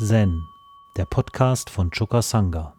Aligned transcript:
Zen, 0.00 0.44
der 0.96 1.06
Podcast 1.06 1.70
von 1.70 1.90
Choka 1.90 2.22
Sangha. 2.22 2.72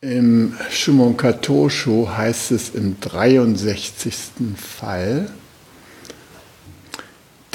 Im 0.00 0.56
Shumon 0.70 1.16
Katosho 1.16 2.10
heißt 2.10 2.50
es 2.50 2.74
im 2.74 2.98
63. 3.00 4.56
Fall, 4.56 5.30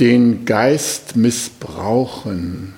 den 0.03 0.43
Geist 0.43 1.15
missbrauchen. 1.15 2.73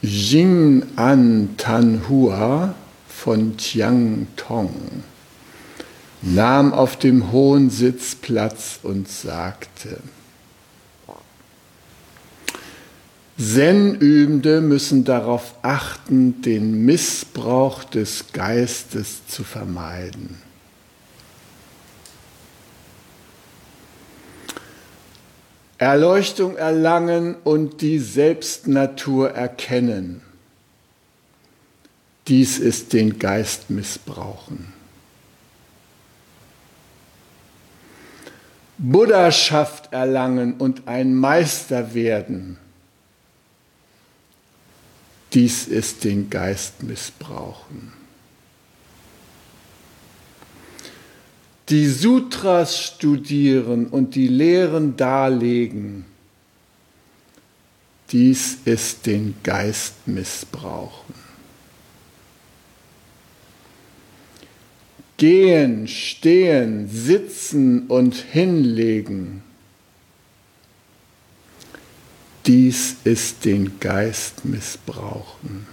Jing 0.00 0.84
An 0.94 1.56
Tan 1.56 2.08
Hua 2.08 2.76
von 3.08 3.56
Tiang 3.56 4.28
Tong 4.36 5.02
nahm 6.20 6.72
auf 6.72 6.96
dem 6.96 7.32
hohen 7.32 7.68
Sitz 7.68 8.14
Platz 8.14 8.78
und 8.84 9.08
sagte, 9.08 9.98
Zen-Übende 13.36 14.60
müssen 14.60 15.02
darauf 15.02 15.56
achten, 15.62 16.42
den 16.42 16.84
Missbrauch 16.84 17.82
des 17.82 18.26
Geistes 18.32 19.26
zu 19.26 19.42
vermeiden. 19.42 20.51
Erleuchtung 25.82 26.56
erlangen 26.56 27.34
und 27.42 27.80
die 27.80 27.98
Selbstnatur 27.98 29.32
erkennen. 29.32 30.22
Dies 32.28 32.60
ist 32.60 32.92
den 32.92 33.18
Geist 33.18 33.68
missbrauchen. 33.68 34.72
Buddhaschaft 38.78 39.92
erlangen 39.92 40.54
und 40.54 40.86
ein 40.86 41.16
Meister 41.16 41.94
werden. 41.94 42.58
Dies 45.32 45.66
ist 45.66 46.04
den 46.04 46.30
Geist 46.30 46.84
missbrauchen. 46.84 47.92
Die 51.72 51.88
Sutras 51.88 52.78
studieren 52.78 53.86
und 53.86 54.14
die 54.14 54.28
Lehren 54.28 54.96
darlegen. 54.96 56.04
Dies 58.10 58.58
ist 58.66 59.06
den 59.06 59.34
Geist 59.42 60.06
missbrauchen. 60.06 61.14
Gehen, 65.16 65.88
stehen, 65.88 66.88
sitzen 66.88 67.86
und 67.86 68.14
hinlegen 68.14 69.42
dies 72.46 72.96
ist 73.04 73.44
den 73.44 73.78
Geist 73.78 74.44
missbrauchen. 74.44 75.66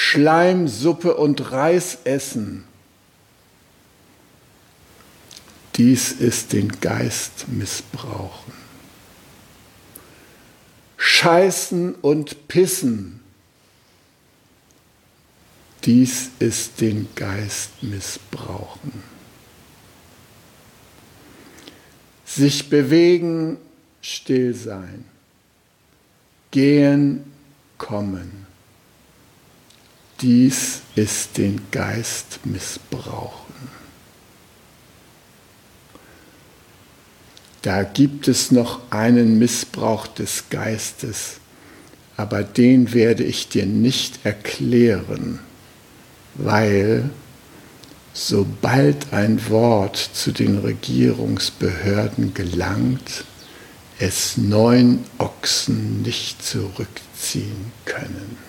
Schleimsuppe 0.00 1.16
und 1.16 1.50
Reis 1.50 1.98
essen, 2.04 2.64
dies 5.74 6.12
ist 6.12 6.52
den 6.52 6.80
Geist 6.80 7.48
missbrauchen. 7.48 8.52
Scheißen 10.96 11.96
und 11.96 12.48
pissen, 12.48 13.20
dies 15.84 16.30
ist 16.38 16.80
den 16.80 17.08
Geist 17.14 17.82
missbrauchen. 17.82 19.02
sich 22.24 22.68
bewegen, 22.70 23.56
still 24.00 24.54
sein, 24.54 25.04
gehen, 26.50 27.24
kommen. 27.78 28.47
Dies 30.20 30.80
ist 30.96 31.38
den 31.38 31.60
Geist 31.70 32.40
missbrauchen. 32.44 33.54
Da 37.62 37.84
gibt 37.84 38.26
es 38.26 38.50
noch 38.50 38.80
einen 38.90 39.38
Missbrauch 39.38 40.08
des 40.08 40.44
Geistes, 40.50 41.34
aber 42.16 42.42
den 42.42 42.94
werde 42.94 43.22
ich 43.22 43.48
dir 43.48 43.66
nicht 43.66 44.24
erklären, 44.24 45.38
weil 46.34 47.10
sobald 48.12 49.12
ein 49.12 49.48
Wort 49.48 49.96
zu 49.96 50.32
den 50.32 50.58
Regierungsbehörden 50.58 52.34
gelangt, 52.34 53.24
es 54.00 54.36
neun 54.36 55.04
Ochsen 55.18 56.02
nicht 56.02 56.44
zurückziehen 56.44 57.72
können. 57.84 58.47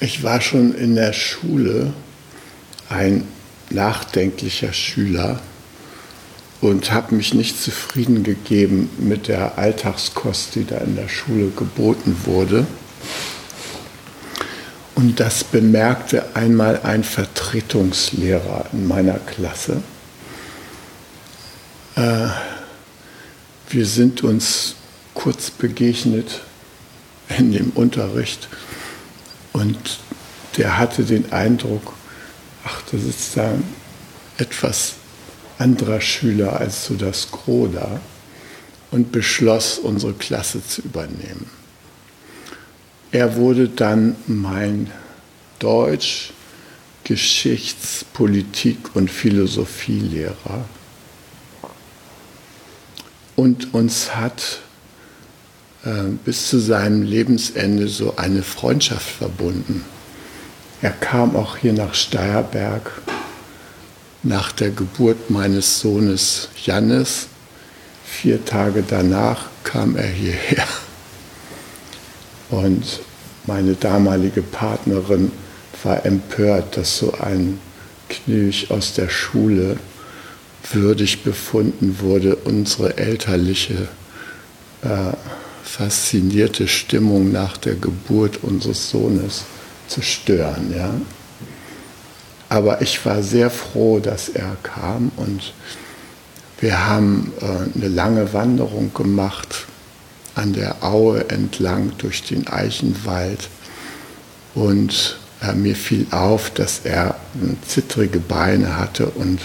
Ich 0.00 0.22
war 0.22 0.40
schon 0.40 0.74
in 0.74 0.94
der 0.94 1.12
Schule 1.12 1.92
ein 2.88 3.28
nachdenklicher 3.68 4.72
Schüler 4.72 5.40
und 6.60 6.90
habe 6.90 7.14
mich 7.14 7.34
nicht 7.34 7.62
zufrieden 7.62 8.24
gegeben 8.24 8.90
mit 8.98 9.28
der 9.28 9.58
Alltagskost, 9.58 10.54
die 10.54 10.66
da 10.66 10.78
in 10.78 10.96
der 10.96 11.08
Schule 11.08 11.50
geboten 11.50 12.16
wurde 12.24 12.66
und 15.00 15.18
das 15.18 15.44
bemerkte 15.44 16.36
einmal 16.36 16.80
ein 16.82 17.04
Vertretungslehrer 17.04 18.66
in 18.72 18.86
meiner 18.86 19.18
Klasse. 19.18 19.82
Äh, 21.96 22.26
wir 23.70 23.86
sind 23.86 24.22
uns 24.22 24.74
kurz 25.14 25.50
begegnet 25.50 26.42
in 27.38 27.52
dem 27.52 27.70
Unterricht 27.70 28.48
und 29.52 29.98
der 30.56 30.78
hatte 30.78 31.04
den 31.04 31.32
Eindruck, 31.32 31.94
ach, 32.64 32.82
da 32.90 32.98
sitzt 32.98 33.36
da 33.36 33.50
ein 33.50 33.64
etwas 34.38 34.94
anderer 35.58 36.00
Schüler 36.00 36.58
als 36.58 36.86
so 36.86 36.94
das 36.94 37.30
Gros 37.30 37.70
und 38.90 39.12
beschloss, 39.12 39.78
unsere 39.78 40.14
Klasse 40.14 40.66
zu 40.66 40.82
übernehmen. 40.82 41.46
Er 43.12 43.36
wurde 43.36 43.68
dann 43.68 44.16
mein 44.26 44.90
Deutsch-, 45.58 46.32
Geschichts-, 47.04 48.04
Politik- 48.12 48.94
und 48.94 49.10
Philosophielehrer 49.10 50.64
und 53.36 53.74
uns 53.74 54.14
hat 54.14 54.60
bis 56.24 56.48
zu 56.48 56.58
seinem 56.58 57.02
Lebensende 57.02 57.88
so 57.88 58.16
eine 58.16 58.42
Freundschaft 58.42 59.08
verbunden. 59.08 59.84
Er 60.82 60.90
kam 60.90 61.36
auch 61.36 61.56
hier 61.56 61.72
nach 61.72 61.94
Steierberg 61.94 62.90
nach 64.22 64.52
der 64.52 64.70
Geburt 64.70 65.30
meines 65.30 65.80
Sohnes 65.80 66.48
Jannis. 66.64 67.28
Vier 68.04 68.44
Tage 68.44 68.84
danach 68.86 69.46
kam 69.64 69.96
er 69.96 70.08
hierher. 70.08 70.66
Und 72.50 73.00
meine 73.46 73.74
damalige 73.74 74.42
Partnerin 74.42 75.32
war 75.82 76.04
empört, 76.04 76.76
dass 76.76 76.98
so 76.98 77.14
ein 77.14 77.58
Knilch 78.08 78.70
aus 78.70 78.94
der 78.94 79.08
Schule 79.08 79.76
würdig 80.72 81.22
befunden 81.22 81.98
wurde, 82.00 82.36
unsere 82.36 82.98
elterliche, 82.98 83.88
äh, 84.82 85.12
faszinierte 85.70 86.66
Stimmung 86.66 87.30
nach 87.30 87.56
der 87.56 87.76
Geburt 87.76 88.42
unseres 88.42 88.90
Sohnes 88.90 89.44
zu 89.86 90.02
stören. 90.02 90.74
Ja? 90.76 90.92
Aber 92.48 92.82
ich 92.82 93.04
war 93.06 93.22
sehr 93.22 93.50
froh, 93.50 94.00
dass 94.00 94.28
er 94.28 94.56
kam 94.64 95.12
und 95.16 95.54
wir 96.58 96.88
haben 96.88 97.32
äh, 97.40 97.78
eine 97.78 97.88
lange 97.88 98.32
Wanderung 98.32 98.92
gemacht 98.92 99.66
an 100.34 100.52
der 100.52 100.82
Aue 100.82 101.30
entlang 101.30 101.92
durch 101.98 102.24
den 102.24 102.48
Eichenwald. 102.48 103.48
Und 104.54 105.18
äh, 105.40 105.52
mir 105.52 105.76
fiel 105.76 106.06
auf, 106.10 106.50
dass 106.50 106.80
er 106.82 107.14
zittrige 107.66 108.18
Beine 108.18 108.76
hatte 108.76 109.06
und 109.06 109.40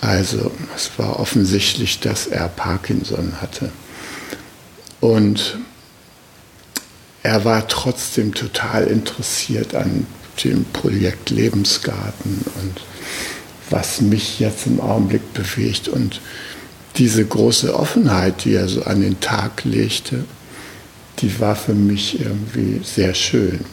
also 0.00 0.50
es 0.74 0.90
war 0.96 1.20
offensichtlich, 1.20 2.00
dass 2.00 2.26
er 2.26 2.48
Parkinson 2.48 3.34
hatte. 3.40 3.70
Und 5.02 5.58
er 7.24 7.44
war 7.44 7.66
trotzdem 7.66 8.34
total 8.34 8.84
interessiert 8.84 9.74
an 9.74 10.06
dem 10.44 10.64
Projekt 10.72 11.30
Lebensgarten 11.30 12.44
und 12.62 12.80
was 13.68 14.00
mich 14.00 14.38
jetzt 14.38 14.68
im 14.68 14.80
Augenblick 14.80 15.34
bewegt. 15.34 15.88
Und 15.88 16.20
diese 16.98 17.24
große 17.24 17.74
Offenheit, 17.74 18.44
die 18.44 18.54
er 18.54 18.68
so 18.68 18.84
an 18.84 19.00
den 19.00 19.18
Tag 19.18 19.64
legte, 19.64 20.24
die 21.18 21.40
war 21.40 21.56
für 21.56 21.74
mich 21.74 22.20
irgendwie 22.20 22.80
sehr 22.84 23.14
schön. 23.14 23.64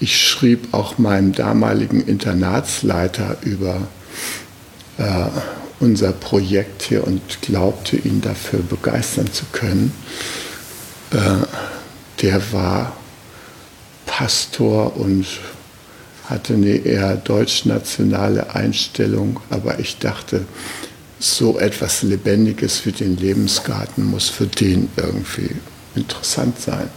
Ich 0.00 0.26
schrieb 0.26 0.72
auch 0.72 0.96
meinem 0.96 1.34
damaligen 1.34 2.00
Internatsleiter 2.00 3.36
über 3.42 3.88
äh, 4.96 5.26
unser 5.80 6.12
Projekt 6.12 6.82
hier 6.82 7.06
und 7.06 7.42
glaubte 7.42 7.96
ihn 7.96 8.20
dafür 8.20 8.60
begeistern 8.60 9.32
zu 9.32 9.44
können. 9.52 9.92
Äh, 11.12 11.46
der 12.22 12.52
war 12.52 12.96
Pastor 14.06 14.96
und 14.96 15.26
hatte 16.24 16.54
eine 16.54 16.76
eher 16.76 17.16
deutschnationale 17.16 18.54
Einstellung, 18.54 19.40
aber 19.50 19.78
ich 19.78 19.98
dachte, 19.98 20.44
so 21.18 21.58
etwas 21.58 22.02
Lebendiges 22.02 22.84
wie 22.84 22.92
den 22.92 23.16
Lebensgarten 23.16 24.04
muss 24.04 24.28
für 24.28 24.46
den 24.46 24.88
irgendwie 24.96 25.50
interessant 25.94 26.60
sein. 26.60 26.88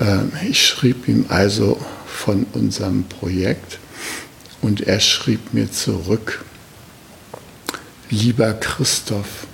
Ähm, 0.00 0.32
ich 0.48 0.64
schrieb 0.66 1.08
ihm 1.08 1.26
also 1.28 1.78
von 2.06 2.46
unserem 2.52 3.04
Projekt 3.04 3.78
und 4.62 4.80
er 4.80 5.00
schrieb 5.00 5.52
mir 5.52 5.70
zurück, 5.70 6.44
lieber 8.10 8.52
Christoph, 8.54 9.46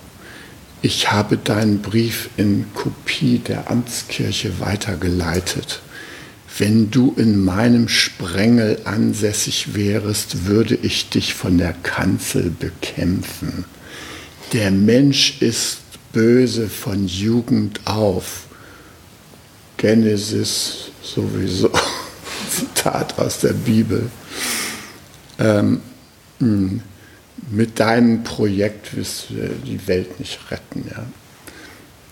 ich 0.82 1.12
habe 1.12 1.36
deinen 1.36 1.80
Brief 1.80 2.30
in 2.36 2.66
Kopie 2.74 3.38
der 3.38 3.70
Amtskirche 3.70 4.58
weitergeleitet. 4.58 5.80
Wenn 6.58 6.90
du 6.90 7.14
in 7.16 7.42
meinem 7.42 7.88
Sprengel 7.88 8.80
ansässig 8.84 9.74
wärest, 9.74 10.46
würde 10.46 10.74
ich 10.74 11.08
dich 11.08 11.34
von 11.34 11.56
der 11.56 11.72
Kanzel 11.72 12.50
bekämpfen. 12.50 13.64
Der 14.52 14.70
Mensch 14.70 15.40
ist 15.40 15.78
böse 16.12 16.68
von 16.68 17.06
Jugend 17.06 17.80
auf. 17.86 18.46
Genesis 19.78 20.90
sowieso, 21.02 21.70
Zitat 22.50 23.18
aus 23.18 23.40
der 23.40 23.54
Bibel. 23.54 24.10
Ähm, 25.38 25.80
hm, 26.38 26.82
mit 27.50 27.80
deinem 27.80 28.22
Projekt 28.22 28.96
wirst 28.96 29.30
du 29.30 29.34
die 29.66 29.86
Welt 29.86 30.20
nicht 30.20 30.38
retten. 30.50 30.84
Ja. 30.88 31.04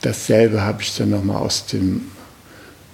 Dasselbe 0.03 0.61
habe 0.63 0.83
ich 0.83 0.97
dann 0.97 1.11
nochmal 1.11 1.43
aus 1.43 1.67
dem 1.67 2.11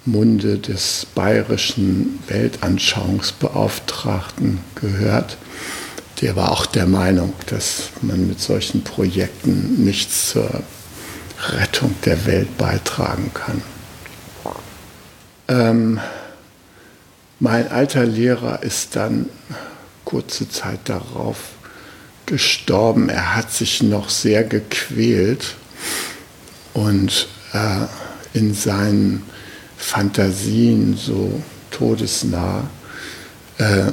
Munde 0.05 0.59
des 0.59 1.06
bayerischen 1.15 2.19
Weltanschauungsbeauftragten 2.29 4.59
gehört. 4.75 5.38
Der 6.21 6.37
war 6.37 6.53
auch 6.53 6.67
der 6.67 6.87
Meinung, 6.87 7.33
dass 7.47 7.88
man 8.03 8.29
mit 8.29 8.41
solchen 8.41 8.85
Projekten 8.85 9.83
nichts 9.85 10.31
zur 10.31 10.62
Rettung 11.50 11.94
der 12.05 12.27
Welt 12.27 12.56
beitragen 12.56 13.33
kann. 13.35 13.62
Ähm, 15.49 16.00
mein 17.38 17.71
alter 17.71 18.06
Lehrer 18.06 18.62
ist 18.62 18.97
dann 18.97 19.29
kurze 20.05 20.49
Zeit 20.49 20.81
darauf 20.85 21.56
gestorben. 22.26 23.08
Er 23.08 23.37
hat 23.37 23.52
sich 23.52 23.82
noch 23.82 24.11
sehr 24.11 24.44
gequält 24.44 25.56
und 26.75 27.28
äh, 27.52 27.87
in 28.37 28.55
seinen 28.55 29.23
Fantasien 29.76 30.96
so 30.96 31.40
todesnah 31.70 32.69
äh, 33.58 33.93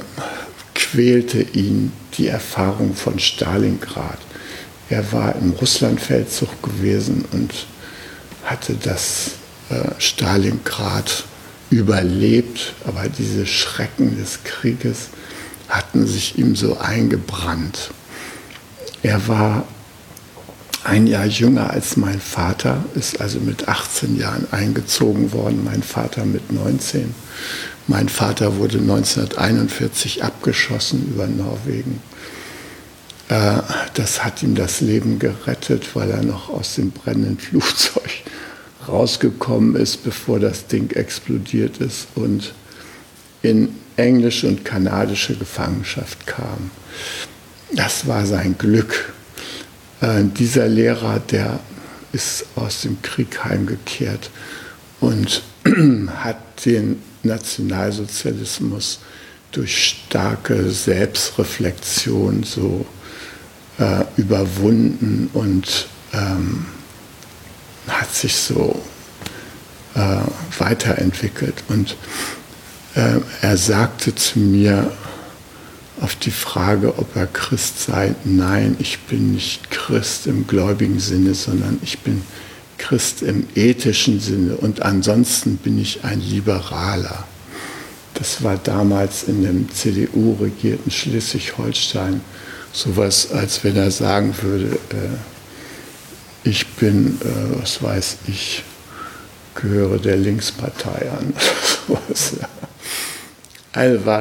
quälte 0.75 1.41
ihn 1.41 1.91
die 2.17 2.27
Erfahrung 2.27 2.95
von 2.95 3.19
Stalingrad. 3.19 4.19
Er 4.89 5.11
war 5.11 5.35
im 5.35 5.51
Russlandfeldzug 5.51 6.61
gewesen 6.61 7.25
und 7.31 7.65
hatte 8.43 8.75
das 8.75 9.31
äh, 9.69 9.89
Stalingrad 9.97 11.23
überlebt, 11.69 12.73
aber 12.85 13.09
diese 13.09 13.47
Schrecken 13.47 14.17
des 14.17 14.43
Krieges 14.43 15.09
hatten 15.69 16.05
sich 16.05 16.37
ihm 16.37 16.55
so 16.55 16.77
eingebrannt. 16.77 17.91
Er 19.03 19.27
war 19.27 19.65
ein 20.85 21.07
Jahr 21.07 21.25
jünger 21.25 21.69
als 21.69 21.97
mein 21.97 22.19
Vater, 22.19 22.83
ist 22.95 23.21
also 23.21 23.39
mit 23.39 23.67
18 23.67 24.17
Jahren 24.17 24.47
eingezogen 24.51 25.31
worden, 25.33 25.63
mein 25.63 25.83
Vater 25.83 26.25
mit 26.25 26.51
19. 26.51 27.13
Mein 27.87 28.07
Vater 28.09 28.57
wurde 28.57 28.79
1941 28.79 30.23
abgeschossen 30.23 31.05
über 31.13 31.27
Norwegen. 31.27 32.01
Äh, 33.27 33.59
das 33.93 34.23
hat 34.23 34.41
ihm 34.41 34.55
das 34.55 34.79
Leben 34.79 35.19
gerettet, 35.19 35.95
weil 35.95 36.09
er 36.09 36.23
noch 36.23 36.49
aus 36.49 36.75
dem 36.75 36.91
brennenden 36.91 37.39
Flugzeug 37.39 38.09
rausgekommen 38.87 39.75
ist, 39.75 40.03
bevor 40.03 40.39
das 40.39 40.67
Ding 40.67 40.91
explodiert 40.91 41.77
ist 41.77 42.07
und 42.15 42.53
in 43.41 43.69
englische 43.97 44.47
und 44.47 44.63
kanadische 44.63 45.35
Gefangenschaft 45.35 46.25
kam. 46.25 46.71
Das 47.75 48.07
war 48.07 48.25
sein 48.25 48.55
Glück. 48.57 49.13
Äh, 50.01 50.23
dieser 50.25 50.67
Lehrer, 50.67 51.19
der 51.19 51.59
ist 52.11 52.45
aus 52.55 52.81
dem 52.81 53.01
Krieg 53.01 53.43
heimgekehrt 53.43 54.29
und 54.99 55.41
hat 56.23 56.65
den 56.65 57.01
Nationalsozialismus 57.23 58.99
durch 59.51 59.97
starke 60.07 60.69
Selbstreflexion 60.69 62.43
so 62.43 62.85
äh, 63.79 64.03
überwunden 64.17 65.29
und 65.33 65.87
ähm, 66.13 66.65
hat 67.87 68.13
sich 68.13 68.35
so 68.35 68.79
äh, 69.95 70.17
weiterentwickelt. 70.59 71.63
Und 71.69 71.97
äh, 72.95 73.19
er 73.41 73.57
sagte 73.57 74.13
zu 74.13 74.39
mir 74.39 74.91
auf 76.03 76.17
die 76.17 76.31
Frage, 76.31 76.99
ob 76.99 77.15
er 77.15 77.27
Christ 77.27 77.79
sei, 77.79 78.13
nein, 78.25 78.75
ich 78.79 78.99
bin 78.99 79.31
nicht 79.31 79.71
Christ 79.71 80.27
im 80.27 80.45
gläubigen 80.47 80.99
Sinne, 80.99 81.33
sondern 81.33 81.79
ich 81.81 81.99
bin 81.99 82.23
Christ 82.77 83.21
im 83.21 83.47
ethischen 83.55 84.19
Sinne 84.19 84.55
und 84.55 84.81
ansonsten 84.81 85.55
bin 85.55 85.79
ich 85.79 86.03
ein 86.03 86.19
Liberaler. 86.19 87.23
Das 88.15 88.43
war 88.43 88.57
damals 88.57 89.23
in 89.23 89.43
dem 89.43 89.71
CDU-regierten 89.71 90.91
Schleswig-Holstein 90.91 92.19
sowas, 92.73 93.31
als 93.31 93.63
wenn 93.63 93.77
er 93.77 93.89
sagen 93.89 94.35
würde, 94.41 94.77
äh, 94.89 96.49
ich 96.49 96.67
bin, 96.67 97.17
äh, 97.21 97.61
was 97.61 97.81
weiß 97.81 98.17
ich, 98.27 98.63
gehöre 99.55 99.99
der 99.99 100.17
Linkspartei 100.17 101.09
an. 101.11 101.33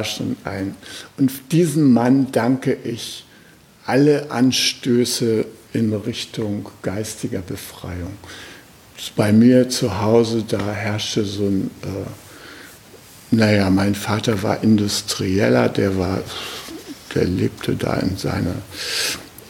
schon 0.03 0.35
ein. 0.43 0.75
Und 1.17 1.31
diesem 1.51 1.93
Mann 1.93 2.31
danke 2.31 2.77
ich 2.83 3.25
alle 3.85 4.31
Anstöße 4.31 5.45
in 5.73 5.93
Richtung 5.93 6.69
geistiger 6.81 7.41
Befreiung. 7.41 8.13
Bei 9.15 9.31
mir 9.33 9.69
zu 9.69 10.01
Hause, 10.01 10.43
da 10.47 10.71
herrschte 10.71 11.25
so 11.25 11.43
ein, 11.43 11.71
äh, 11.83 13.35
naja, 13.35 13.69
mein 13.69 13.95
Vater 13.95 14.43
war 14.43 14.63
Industrieller, 14.63 15.67
der 15.67 15.97
war, 15.97 16.19
der 17.13 17.25
lebte 17.25 17.75
da 17.75 17.95
in 17.95 18.17
seiner 18.17 18.55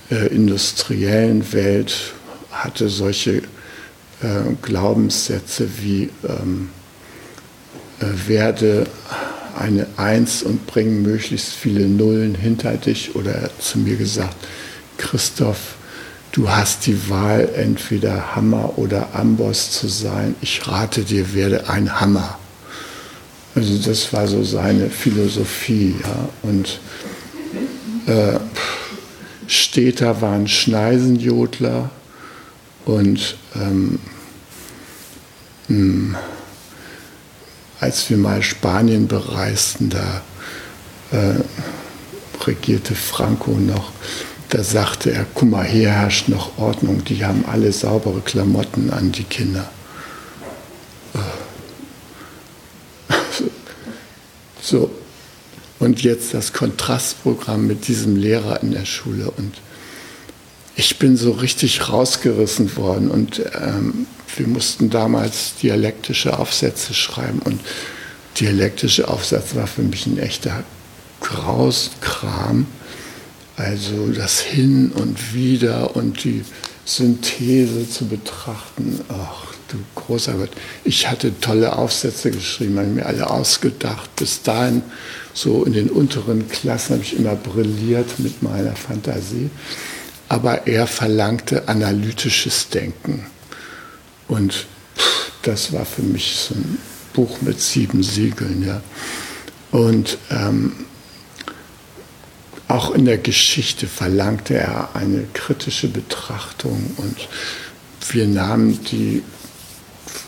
äh, 0.09 0.27
industriellen 0.27 1.51
Welt, 1.53 2.13
hatte 2.51 2.89
solche 2.89 3.37
äh, 3.37 3.43
Glaubenssätze 4.61 5.67
wie 5.81 6.09
ähm, 6.27 6.69
äh, 7.99 8.05
werde 8.27 8.87
eine 9.57 9.87
Eins 9.97 10.43
und 10.43 10.67
bring 10.67 11.01
möglichst 11.01 11.53
viele 11.53 11.87
Nullen 11.87 12.35
hinter 12.35 12.73
dich. 12.77 13.15
Oder 13.15 13.33
er 13.33 13.41
hat 13.43 13.61
zu 13.61 13.79
mir 13.79 13.95
gesagt, 13.95 14.35
Christoph, 14.97 15.75
du 16.31 16.49
hast 16.49 16.85
die 16.85 17.09
Wahl, 17.09 17.49
entweder 17.55 18.35
Hammer 18.35 18.77
oder 18.77 19.09
Amboss 19.13 19.71
zu 19.71 19.87
sein. 19.87 20.35
Ich 20.41 20.67
rate 20.67 21.03
dir, 21.03 21.33
werde 21.33 21.69
ein 21.69 21.99
Hammer. 21.99 22.37
Also 23.55 23.77
das 23.77 24.11
war 24.13 24.27
so 24.27 24.43
seine 24.43 24.89
Philosophie. 24.89 25.95
Ja. 26.01 26.29
Und 26.41 26.79
äh, 28.07 28.39
Städter 29.47 30.21
waren 30.21 30.47
Schneisenjodler 30.47 31.89
und 32.85 33.37
ähm, 33.55 33.99
hm, 35.67 36.15
als 37.83 38.09
wir 38.09 38.15
mal 38.15 38.41
Spanien 38.41 39.09
bereisten, 39.09 39.89
da 39.89 40.21
äh, 41.11 41.35
regierte 42.45 42.95
Franco 42.95 43.51
noch, 43.51 43.91
da 44.49 44.63
sagte 44.63 45.11
er, 45.11 45.25
guck 45.33 45.49
mal, 45.49 45.65
hier 45.65 45.91
herrscht 45.91 46.29
noch 46.29 46.57
Ordnung, 46.57 47.03
die 47.03 47.25
haben 47.25 47.43
alle 47.45 47.73
saubere 47.73 48.21
Klamotten 48.21 48.89
an 48.89 49.11
die 49.11 49.25
Kinder. 49.25 49.69
Äh. 51.13 51.17
So, 54.65 54.89
und 55.79 56.03
jetzt 56.03 56.33
das 56.33 56.53
Kontrastprogramm 56.53 57.67
mit 57.67 57.89
diesem 57.89 58.15
Lehrer 58.15 58.63
in 58.63 58.71
der 58.71 58.85
Schule 58.85 59.29
und 59.29 59.55
ich 60.75 60.97
bin 60.97 61.17
so 61.17 61.31
richtig 61.31 61.89
rausgerissen 61.89 62.75
worden. 62.77 63.09
Und 63.09 63.41
ähm, 63.59 64.07
wir 64.35 64.47
mussten 64.47 64.89
damals 64.89 65.55
dialektische 65.61 66.37
Aufsätze 66.37 66.93
schreiben. 66.93 67.39
Und 67.39 67.61
dialektische 68.39 69.07
Aufsatz 69.07 69.55
war 69.55 69.67
für 69.67 69.83
mich 69.83 70.05
ein 70.07 70.17
echter 70.17 70.63
Grauskram. 71.21 72.65
Also 73.55 74.07
das 74.07 74.39
Hin 74.39 74.91
und 74.95 75.33
Wieder 75.33 75.95
und 75.95 76.23
die 76.23 76.43
Synthese 76.85 77.87
zu 77.87 78.07
betrachten. 78.07 78.99
Ach 79.09 79.53
du 79.73 79.77
großer 79.95 80.33
Gott. 80.33 80.49
Ich 80.83 81.09
hatte 81.09 81.39
tolle 81.39 81.77
Aufsätze 81.77 82.31
geschrieben, 82.31 82.77
habe 82.77 82.87
mir 82.87 83.05
alle 83.05 83.29
ausgedacht. 83.29 84.15
Bis 84.15 84.41
dahin, 84.41 84.81
so 85.33 85.63
in 85.65 85.73
den 85.73 85.89
unteren 85.89 86.47
Klassen, 86.49 86.93
habe 86.93 87.03
ich 87.03 87.17
immer 87.17 87.35
brilliert 87.35 88.19
mit 88.19 88.41
meiner 88.41 88.75
Fantasie. 88.75 89.49
Aber 90.29 90.67
er 90.67 90.87
verlangte 90.87 91.67
analytisches 91.67 92.69
Denken. 92.69 93.27
Und 94.27 94.65
das 95.43 95.73
war 95.73 95.85
für 95.85 96.01
mich 96.01 96.35
so 96.35 96.55
ein 96.55 96.77
Buch 97.13 97.41
mit 97.41 97.61
sieben 97.61 98.03
Siegeln. 98.03 98.65
Ja. 98.65 98.81
Und 99.71 100.17
ähm, 100.31 100.73
auch 102.67 102.91
in 102.91 103.05
der 103.05 103.17
Geschichte 103.17 103.87
verlangte 103.87 104.55
er 104.55 104.95
eine 104.95 105.25
kritische 105.33 105.87
Betrachtung 105.87 106.91
und 106.97 107.27
wir 108.11 108.27
nahmen 108.27 108.79
die 108.85 109.21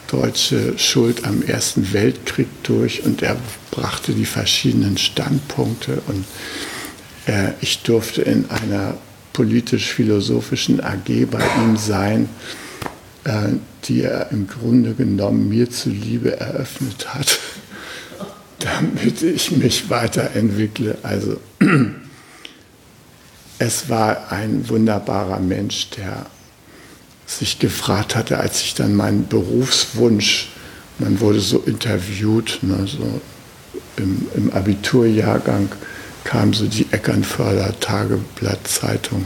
deutsche 0.08 0.78
Schuld 0.78 1.26
am 1.26 1.42
Ersten 1.42 1.92
Weltkrieg 1.94 2.48
durch 2.64 3.04
und 3.04 3.22
er 3.22 3.38
brachte 3.72 4.14
die 4.14 4.26
verschiedenen 4.26 4.98
Standpunkte 4.98 6.02
und 6.08 6.26
äh, 7.26 7.54
ich 7.62 7.82
durfte 7.82 8.22
in 8.22 8.50
einer 8.50 8.98
politisch-philosophischen 9.36 10.82
AG 10.82 11.26
bei 11.30 11.44
ihm 11.58 11.76
sein, 11.76 12.30
äh, 13.26 13.50
die 13.84 14.02
er 14.02 14.32
im 14.32 14.48
Grunde 14.48 14.94
genommen 14.94 15.50
mir 15.50 15.70
zuliebe 15.70 16.40
eröffnet 16.40 17.14
hat, 17.14 17.40
damit 18.60 19.22
ich 19.22 19.52
mich 19.52 19.90
weiterentwickle. 19.90 20.98
Also 21.04 21.38
es 23.60 23.90
war 23.90 24.32
ein 24.32 24.70
wunderbarer 24.70 25.40
Mensch, 25.40 25.90
der 25.92 26.28
sich 27.26 27.60
gefragt 27.60 28.16
hatte, 28.16 28.40
als 28.40 28.62
ich 28.62 28.74
dann 28.74 28.96
meinen 28.96 29.28
Berufswunsch, 29.28 30.50
man 30.98 31.20
wurde 31.20 31.42
so 31.42 31.60
interviewt, 31.60 32.60
ne, 32.62 32.88
so 32.88 33.20
im, 33.98 34.28
im 34.36 34.54
Abiturjahrgang 34.54 35.68
kam 36.26 36.54
so 36.54 36.68
die 36.68 36.88
Eckernförder 36.92 37.80
Tageblattzeitung 37.80 39.26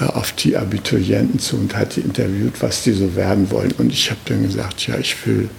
äh, 0.00 0.04
auf 0.04 0.32
die 0.32 0.56
Abiturienten 0.56 1.38
zu 1.38 1.56
und 1.56 1.76
hat 1.76 1.96
die 1.96 2.00
interviewt, 2.00 2.62
was 2.62 2.82
die 2.82 2.92
so 2.92 3.14
werden 3.14 3.50
wollen. 3.50 3.72
Und 3.72 3.92
ich 3.92 4.10
habe 4.10 4.20
dann 4.24 4.42
gesagt, 4.42 4.86
ja, 4.86 4.96
ich 4.96 5.26
will 5.26 5.50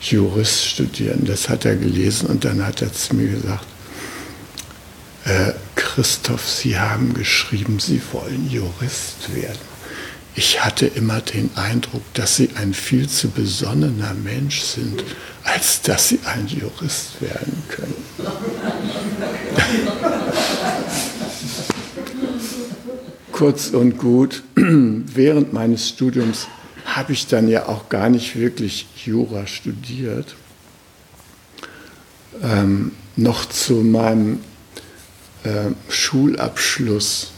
Jurist 0.00 0.66
studieren. 0.66 1.24
Das 1.24 1.48
hat 1.48 1.64
er 1.64 1.76
gelesen 1.76 2.26
und 2.26 2.44
dann 2.44 2.66
hat 2.66 2.82
er 2.82 2.92
zu 2.92 3.14
mir 3.14 3.28
gesagt, 3.28 3.66
äh, 5.24 5.52
Christoph, 5.76 6.48
Sie 6.48 6.78
haben 6.78 7.14
geschrieben, 7.14 7.78
Sie 7.78 8.00
wollen 8.12 8.50
Jurist 8.50 9.34
werden. 9.34 9.68
Ich 10.34 10.64
hatte 10.64 10.86
immer 10.86 11.20
den 11.20 11.50
Eindruck, 11.56 12.02
dass 12.14 12.36
Sie 12.36 12.50
ein 12.54 12.72
viel 12.72 13.08
zu 13.08 13.28
besonnener 13.28 14.14
Mensch 14.14 14.60
sind, 14.60 15.02
als 15.42 15.82
dass 15.82 16.08
Sie 16.08 16.20
ein 16.24 16.46
Jurist 16.46 17.20
werden 17.20 17.62
können. 17.68 18.04
Kurz 23.32 23.68
und 23.68 23.98
gut, 23.98 24.42
während 24.54 25.52
meines 25.52 25.88
Studiums 25.88 26.48
habe 26.84 27.12
ich 27.12 27.26
dann 27.26 27.48
ja 27.48 27.66
auch 27.66 27.88
gar 27.88 28.08
nicht 28.08 28.36
wirklich 28.36 28.86
Jura 29.04 29.46
studiert. 29.46 30.34
Ähm, 32.42 32.92
noch 33.16 33.46
zu 33.46 33.74
meinem 33.74 34.40
äh, 35.44 35.70
Schulabschluss 35.88 37.32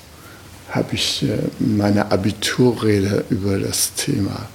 habe 0.70 0.94
ich 0.94 1.22
äh, 1.22 1.38
meine 1.58 2.12
Abiturrede 2.12 3.24
über 3.30 3.58
das 3.58 3.94
Thema, 3.94 4.48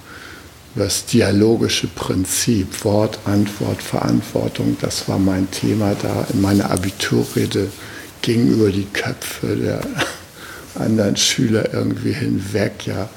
das 0.76 1.06
dialogische 1.06 1.86
Prinzip, 1.88 2.84
Wort, 2.84 3.18
Antwort, 3.24 3.82
Verantwortung, 3.82 4.76
das 4.80 5.08
war 5.08 5.18
mein 5.18 5.50
Thema 5.50 5.94
da. 6.00 6.26
In 6.32 6.40
meiner 6.40 6.70
Abiturrede 6.70 7.68
über 8.26 8.70
die 8.70 8.86
Köpfe 8.92 9.54
der 9.56 9.80
anderen 10.74 11.16
Schüler 11.16 11.72
irgendwie 11.72 12.12
hinweg, 12.12 12.86
ja 12.86 13.08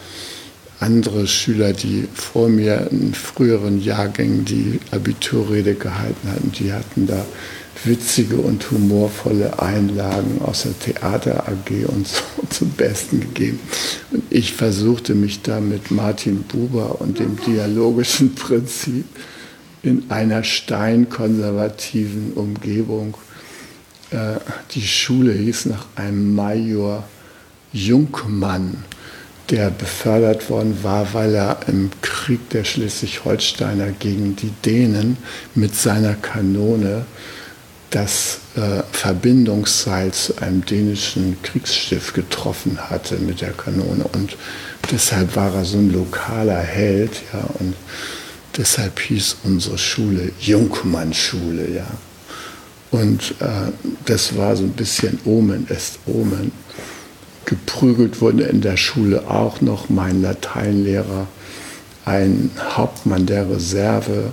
andere 0.79 1.27
Schüler, 1.27 1.73
die 1.73 2.07
vor 2.13 2.49
mir 2.49 2.87
in 2.91 3.13
früheren 3.13 3.81
Jahrgängen 3.81 4.45
die 4.45 4.79
Abiturrede 4.91 5.75
gehalten 5.75 6.29
hatten, 6.29 6.51
die 6.53 6.71
hatten 6.71 7.07
da 7.07 7.25
witzige 7.83 8.37
und 8.37 8.69
humorvolle 8.71 9.59
Einlagen 9.59 10.41
aus 10.41 10.63
der 10.63 10.77
Theater 10.79 11.47
AG 11.47 11.85
und 11.87 12.07
so 12.07 12.21
zum 12.49 12.69
Besten 12.71 13.21
gegeben. 13.21 13.59
Und 14.11 14.23
ich 14.29 14.53
versuchte 14.53 15.15
mich 15.15 15.41
da 15.41 15.59
mit 15.59 15.91
Martin 15.91 16.43
Buber 16.43 17.01
und 17.01 17.19
dem 17.19 17.37
dialogischen 17.45 18.35
Prinzip 18.35 19.05
in 19.81 20.09
einer 20.09 20.43
steinkonservativen 20.43 22.33
Umgebung. 22.33 23.15
Äh, 24.11 24.35
die 24.71 24.85
Schule 24.85 25.33
hieß 25.33 25.67
nach 25.67 25.85
einem 25.95 26.35
Major 26.35 27.03
Junkmann 27.71 28.83
der 29.49 29.71
befördert 29.71 30.49
worden 30.49 30.77
war, 30.83 31.13
weil 31.13 31.33
er 31.33 31.59
im 31.67 31.89
Krieg 32.01 32.49
der 32.51 32.63
Schleswig-Holsteiner 32.63 33.91
gegen 33.91 34.35
die 34.35 34.51
Dänen 34.63 35.17
mit 35.55 35.75
seiner 35.75 36.13
Kanone 36.13 37.05
das 37.89 38.39
äh, 38.55 38.83
Verbindungsseil 38.91 40.11
zu 40.11 40.37
einem 40.37 40.65
dänischen 40.65 41.41
Kriegsschiff 41.41 42.13
getroffen 42.13 42.77
hatte 42.89 43.17
mit 43.17 43.41
der 43.41 43.51
Kanone. 43.51 44.05
Und 44.13 44.37
deshalb 44.91 45.35
war 45.35 45.53
er 45.55 45.65
so 45.65 45.77
ein 45.77 45.91
lokaler 45.91 46.59
Held. 46.59 47.11
Ja, 47.33 47.43
und 47.59 47.75
deshalb 48.57 48.99
hieß 48.99 49.37
unsere 49.43 49.77
Schule 49.77 50.31
Jungmann-Schule. 50.39 51.69
Ja. 51.73 51.87
Und 52.91 53.35
äh, 53.39 53.71
das 54.05 54.37
war 54.37 54.55
so 54.55 54.63
ein 54.63 54.73
bisschen 54.73 55.19
Omen 55.25 55.67
ist 55.67 55.99
Omen 56.05 56.51
geprügelt 57.49 58.21
wurde 58.21 58.43
in 58.43 58.61
der 58.61 58.77
Schule 58.77 59.27
auch 59.27 59.59
noch 59.59 59.89
mein 59.89 60.21
Lateinlehrer, 60.21 61.25
ein 62.05 62.51
Hauptmann 62.59 63.25
der 63.25 63.49
Reserve, 63.49 64.31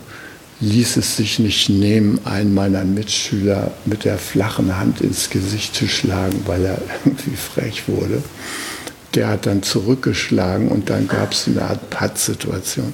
ließ 0.60 0.96
es 0.96 1.16
sich 1.16 1.38
nicht 1.38 1.68
nehmen, 1.68 2.20
einen 2.24 2.54
meiner 2.54 2.84
Mitschüler 2.84 3.72
mit 3.84 4.04
der 4.04 4.18
flachen 4.18 4.76
Hand 4.76 5.00
ins 5.00 5.28
Gesicht 5.30 5.74
zu 5.74 5.86
schlagen, 5.86 6.42
weil 6.46 6.64
er 6.64 6.80
irgendwie 7.04 7.36
frech 7.36 7.88
wurde. 7.88 8.22
Der 9.14 9.28
hat 9.28 9.46
dann 9.46 9.62
zurückgeschlagen 9.62 10.68
und 10.68 10.90
dann 10.90 11.08
gab 11.08 11.32
es 11.32 11.46
eine 11.46 11.62
Art 11.62 11.90
Pattsituation. 11.90 12.92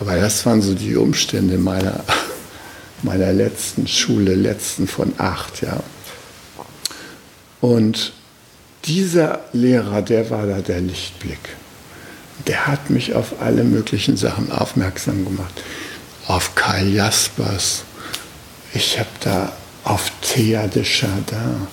Aber 0.00 0.16
das 0.16 0.44
waren 0.46 0.62
so 0.62 0.74
die 0.74 0.96
Umstände 0.96 1.58
meiner, 1.58 2.04
meiner 3.02 3.32
letzten 3.32 3.86
Schule, 3.86 4.34
letzten 4.34 4.86
von 4.86 5.12
acht, 5.18 5.62
ja. 5.62 5.80
Und 7.60 8.12
dieser 8.84 9.40
Lehrer, 9.52 10.02
der 10.02 10.30
war 10.30 10.46
da 10.46 10.60
der 10.60 10.80
Lichtblick. 10.80 11.40
Der 12.46 12.68
hat 12.68 12.90
mich 12.90 13.14
auf 13.14 13.40
alle 13.40 13.64
möglichen 13.64 14.16
Sachen 14.16 14.52
aufmerksam 14.52 15.24
gemacht. 15.24 15.62
Auf 16.28 16.54
Karl 16.54 16.88
Jaspers. 16.88 17.84
Ich 18.74 18.98
habe 18.98 19.08
da 19.20 19.50
auf 19.82 20.12
Thea 20.20 20.66
de 20.66 20.84
Chardin. 20.84 21.66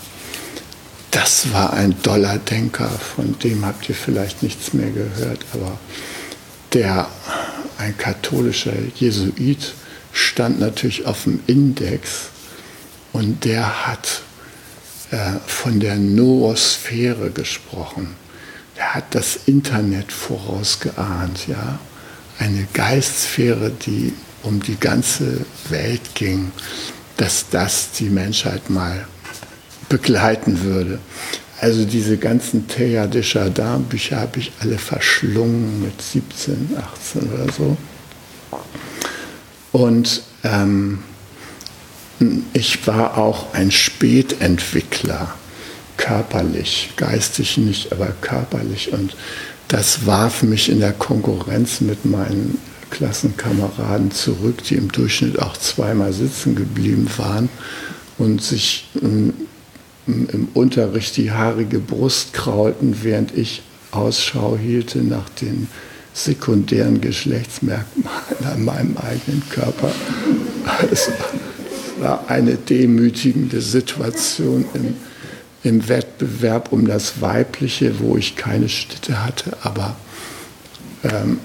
Das 1.11 1.51
war 1.51 1.73
ein 1.73 2.01
doller 2.03 2.37
Denker, 2.37 2.87
von 2.87 3.37
dem 3.39 3.65
habt 3.65 3.89
ihr 3.89 3.95
vielleicht 3.95 4.43
nichts 4.43 4.71
mehr 4.71 4.91
gehört, 4.91 5.45
aber 5.53 5.77
der, 6.71 7.09
ein 7.77 7.97
katholischer 7.97 8.71
Jesuit, 8.95 9.73
stand 10.13 10.61
natürlich 10.61 11.05
auf 11.05 11.25
dem 11.25 11.41
Index 11.47 12.29
und 13.11 13.43
der 13.43 13.87
hat 13.87 14.21
äh, 15.11 15.33
von 15.45 15.81
der 15.81 15.97
Noosphäre 15.97 17.29
gesprochen. 17.29 18.15
Er 18.77 18.93
hat 18.93 19.15
das 19.15 19.37
Internet 19.47 20.13
vorausgeahnt, 20.13 21.47
ja. 21.47 21.77
Eine 22.39 22.67
Geistsphäre, 22.73 23.71
die 23.71 24.13
um 24.45 24.61
die 24.61 24.79
ganze 24.79 25.45
Welt 25.69 26.13
ging, 26.13 26.51
dass 27.17 27.45
das 27.49 27.91
die 27.91 28.09
Menschheit 28.09 28.69
mal 28.69 29.07
begleiten 29.89 30.61
würde. 30.63 30.99
Also 31.61 31.85
diese 31.85 32.17
ganzen 32.17 32.67
Thea 32.67 33.07
de 33.07 33.23
Chardin 33.23 33.83
Bücher 33.83 34.19
habe 34.19 34.39
ich 34.39 34.51
alle 34.59 34.77
verschlungen 34.77 35.81
mit 35.81 36.01
17, 36.01 36.75
18 36.77 37.21
oder 37.31 37.51
so. 37.53 37.77
Und 39.71 40.21
ähm, 40.43 40.99
ich 42.53 42.85
war 42.87 43.17
auch 43.17 43.53
ein 43.53 43.71
Spätentwickler, 43.71 45.33
körperlich, 45.97 46.91
geistig 46.97 47.57
nicht, 47.57 47.91
aber 47.91 48.13
körperlich. 48.21 48.91
Und 48.91 49.15
das 49.67 50.05
warf 50.05 50.43
mich 50.43 50.69
in 50.69 50.79
der 50.79 50.93
Konkurrenz 50.93 51.81
mit 51.81 52.05
meinen 52.05 52.59
Klassenkameraden 52.91 54.11
zurück, 54.11 54.63
die 54.63 54.75
im 54.75 54.91
Durchschnitt 54.91 55.39
auch 55.39 55.57
zweimal 55.57 56.13
sitzen 56.13 56.55
geblieben 56.55 57.07
waren 57.17 57.49
und 58.17 58.41
sich 58.41 58.89
im, 59.01 59.33
im 60.07 60.47
Unterricht 60.53 61.17
die 61.17 61.31
haarige 61.31 61.79
Brust 61.79 62.33
kraulten, 62.33 62.97
während 63.03 63.35
ich 63.37 63.63
Ausschau 63.91 64.57
hielte 64.57 64.99
nach 64.99 65.29
den 65.29 65.67
sekundären 66.13 67.01
Geschlechtsmerkmalen 67.01 68.45
an 68.45 68.63
meinem 68.63 68.97
eigenen 68.97 69.43
Körper. 69.49 69.91
Es 70.91 71.09
war 71.99 72.29
eine 72.29 72.55
demütigende 72.55 73.61
Situation 73.61 74.65
im, 74.73 74.95
im 75.63 75.87
Wettbewerb 75.89 76.71
um 76.71 76.87
das 76.87 77.21
Weibliche, 77.21 77.99
wo 77.99 78.17
ich 78.17 78.35
keine 78.35 78.69
Schnitte 78.69 79.25
hatte, 79.25 79.57
aber 79.61 79.95
ähm, 81.03 81.39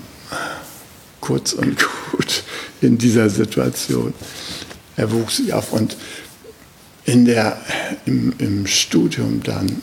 kurz 1.20 1.52
und 1.52 1.76
gut 2.10 2.42
in 2.80 2.98
dieser 2.98 3.30
Situation 3.30 4.14
erwuchs 4.96 5.38
ich 5.38 5.52
auf. 5.52 5.72
Und 5.72 5.96
in 7.04 7.24
der, 7.24 7.60
im, 8.06 8.32
im 8.38 8.66
Studium 8.66 9.42
dann, 9.42 9.82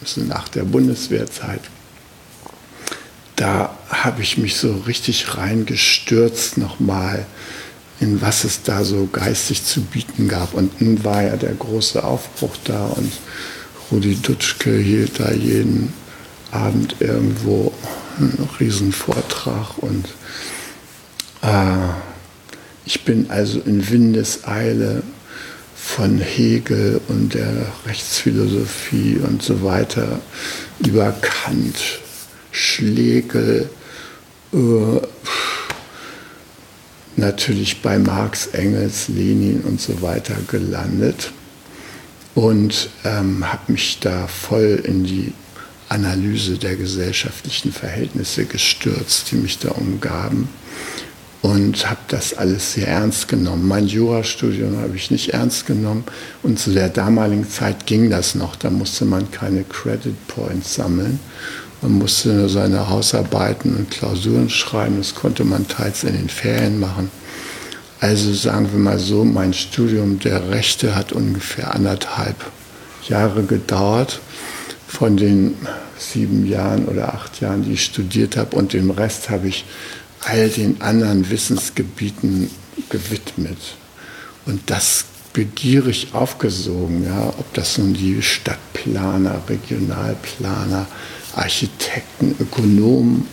also 0.00 0.22
nach 0.22 0.48
der 0.48 0.64
Bundeswehrzeit, 0.64 1.60
da 3.36 3.76
habe 3.88 4.22
ich 4.22 4.36
mich 4.38 4.56
so 4.56 4.74
richtig 4.86 5.36
reingestürzt 5.36 6.58
nochmal 6.58 7.26
in 8.00 8.20
was 8.20 8.44
es 8.44 8.62
da 8.62 8.84
so 8.84 9.08
geistig 9.10 9.64
zu 9.64 9.80
bieten 9.82 10.28
gab. 10.28 10.54
Und 10.54 10.80
nun 10.80 11.04
war 11.04 11.22
ja 11.22 11.36
der 11.36 11.54
große 11.54 12.02
Aufbruch 12.02 12.56
da 12.64 12.86
und 12.86 13.12
Rudi 13.90 14.16
Dutschke 14.16 14.76
hielt 14.76 15.18
da 15.18 15.32
jeden 15.32 15.92
Abend 16.50 16.96
irgendwo 17.00 17.72
einen 18.18 18.48
Riesenvortrag 18.60 19.78
und 19.78 20.08
ich 22.84 23.04
bin 23.04 23.30
also 23.30 23.60
in 23.60 23.88
Windeseile 23.90 25.02
von 25.76 26.18
Hegel 26.18 27.00
und 27.08 27.34
der 27.34 27.66
Rechtsphilosophie 27.86 29.18
und 29.18 29.42
so 29.42 29.62
weiter 29.62 30.20
über 30.80 31.12
Kant 31.12 32.00
Schlegel, 32.50 33.68
äh, 34.52 35.00
natürlich 37.16 37.82
bei 37.82 37.98
Marx, 37.98 38.48
Engels, 38.48 39.08
Lenin 39.08 39.60
und 39.62 39.80
so 39.80 40.00
weiter 40.02 40.36
gelandet 40.48 41.32
und 42.34 42.90
ähm, 43.04 43.50
habe 43.50 43.72
mich 43.72 43.98
da 44.00 44.26
voll 44.26 44.80
in 44.84 45.04
die 45.04 45.32
Analyse 45.88 46.58
der 46.58 46.76
gesellschaftlichen 46.76 47.72
Verhältnisse 47.72 48.44
gestürzt, 48.44 49.30
die 49.30 49.36
mich 49.36 49.58
da 49.58 49.70
umgaben 49.70 50.48
und 51.42 51.88
habe 51.88 52.00
das 52.08 52.36
alles 52.36 52.72
sehr 52.72 52.88
ernst 52.88 53.28
genommen. 53.28 53.66
Mein 53.66 53.86
Jurastudium 53.86 54.78
habe 54.78 54.96
ich 54.96 55.10
nicht 55.10 55.30
ernst 55.30 55.66
genommen 55.66 56.04
und 56.42 56.58
zu 56.58 56.72
der 56.72 56.88
damaligen 56.88 57.48
Zeit 57.48 57.86
ging 57.86 58.10
das 58.10 58.34
noch, 58.34 58.56
da 58.56 58.70
musste 58.70 59.04
man 59.04 59.30
keine 59.30 59.64
Credit 59.64 60.14
Points 60.28 60.74
sammeln 60.74 61.20
man 61.80 61.92
musste 61.92 62.30
nur 62.30 62.48
seine 62.48 62.88
Hausarbeiten 62.88 63.76
und 63.76 63.90
Klausuren 63.90 64.50
schreiben. 64.50 64.96
Das 64.98 65.14
konnte 65.14 65.44
man 65.44 65.68
teils 65.68 66.02
in 66.02 66.14
den 66.14 66.28
Ferien 66.28 66.80
machen. 66.80 67.10
Also 68.00 68.32
sagen 68.32 68.68
wir 68.72 68.78
mal 68.78 68.98
so, 68.98 69.24
mein 69.24 69.54
Studium 69.54 70.18
der 70.18 70.50
Rechte 70.50 70.94
hat 70.94 71.12
ungefähr 71.12 71.74
anderthalb 71.74 72.36
Jahre 73.08 73.44
gedauert. 73.44 74.20
Von 74.88 75.16
den 75.16 75.54
sieben 75.98 76.46
Jahren 76.46 76.86
oder 76.86 77.14
acht 77.14 77.40
Jahren, 77.40 77.62
die 77.62 77.74
ich 77.74 77.84
studiert 77.84 78.36
habe, 78.36 78.56
und 78.56 78.72
den 78.72 78.90
Rest 78.90 79.30
habe 79.30 79.48
ich 79.48 79.64
all 80.20 80.48
den 80.48 80.80
anderen 80.80 81.30
Wissensgebieten 81.30 82.50
gewidmet. 82.90 83.58
Und 84.46 84.70
das 84.70 85.04
begierig 85.32 86.08
aufgesogen, 86.12 87.04
ja, 87.04 87.28
ob 87.38 87.52
das 87.54 87.78
nun 87.78 87.94
die 87.94 88.22
Stadtplaner, 88.22 89.42
Regionalplaner, 89.48 90.86
Architekten, 91.34 92.34
Ökonomen, 92.40 93.26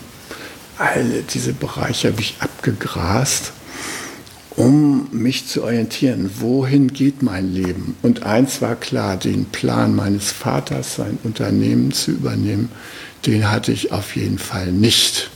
alle 0.78 1.24
diese 1.24 1.54
Bereiche 1.54 2.10
habe 2.10 2.22
ich 2.22 2.36
abgegrast, 2.40 3.54
um 4.56 5.08
mich 5.12 5.48
zu 5.48 5.64
orientieren, 5.64 6.30
wohin 6.40 6.90
geht 6.90 7.22
mein 7.22 7.54
Leben. 7.54 7.96
Und 8.02 8.24
eins 8.24 8.62
war 8.62 8.76
klar, 8.76 9.18
den 9.18 9.46
Plan 9.46 9.96
meines 9.96 10.32
Vaters, 10.32 10.96
sein 10.96 11.18
Unternehmen 11.24 11.92
zu 11.92 12.12
übernehmen, 12.12 12.70
den 13.26 13.50
hatte 13.52 13.72
ich 13.72 13.92
auf 13.92 14.16
jeden 14.16 14.38
Fall 14.38 14.72
nicht. 14.72 15.32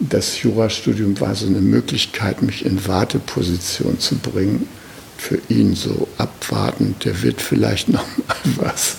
Das 0.00 0.42
Jurastudium 0.42 1.18
war 1.20 1.34
so 1.34 1.46
eine 1.46 1.60
Möglichkeit, 1.60 2.42
mich 2.42 2.64
in 2.64 2.86
Warteposition 2.86 3.98
zu 3.98 4.16
bringen. 4.16 4.68
Für 5.16 5.40
ihn 5.48 5.74
so 5.74 6.06
abwartend, 6.16 7.04
der 7.04 7.22
wird 7.22 7.40
vielleicht 7.40 7.88
noch 7.88 8.06
mal 8.16 8.36
was. 8.56 8.96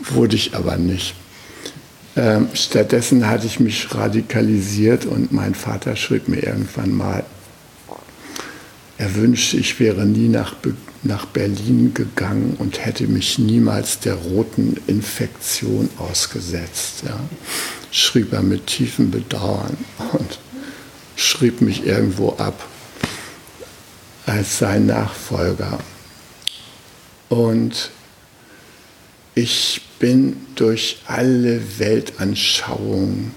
Wurde 0.00 0.36
ich 0.36 0.54
aber 0.54 0.76
nicht. 0.76 1.14
Ähm, 2.16 2.48
stattdessen 2.52 3.26
hatte 3.26 3.46
ich 3.46 3.60
mich 3.60 3.94
radikalisiert 3.94 5.06
und 5.06 5.32
mein 5.32 5.54
Vater 5.54 5.96
schrieb 5.96 6.28
mir 6.28 6.42
irgendwann 6.42 6.92
mal, 6.92 7.24
er 8.98 9.14
wünschte, 9.14 9.56
ich 9.56 9.80
wäre 9.80 10.04
nie 10.04 10.28
nach, 10.28 10.54
nach 11.02 11.24
Berlin 11.26 11.94
gegangen 11.94 12.56
und 12.58 12.84
hätte 12.84 13.06
mich 13.06 13.38
niemals 13.38 14.00
der 14.00 14.14
roten 14.14 14.76
Infektion 14.86 15.88
ausgesetzt. 15.98 17.04
Ja. 17.06 17.18
Schrieb 17.90 18.32
er 18.32 18.42
mit 18.42 18.66
tiefem 18.66 19.10
Bedauern 19.10 19.76
und 20.12 20.38
schrieb 21.16 21.60
mich 21.60 21.86
irgendwo 21.86 22.30
ab 22.36 22.66
als 24.26 24.58
sein 24.58 24.86
Nachfolger. 24.86 25.78
Und 27.28 27.90
ich 29.34 29.82
bin 29.98 30.36
durch 30.54 30.98
alle 31.06 31.78
Weltanschauungen 31.78 33.32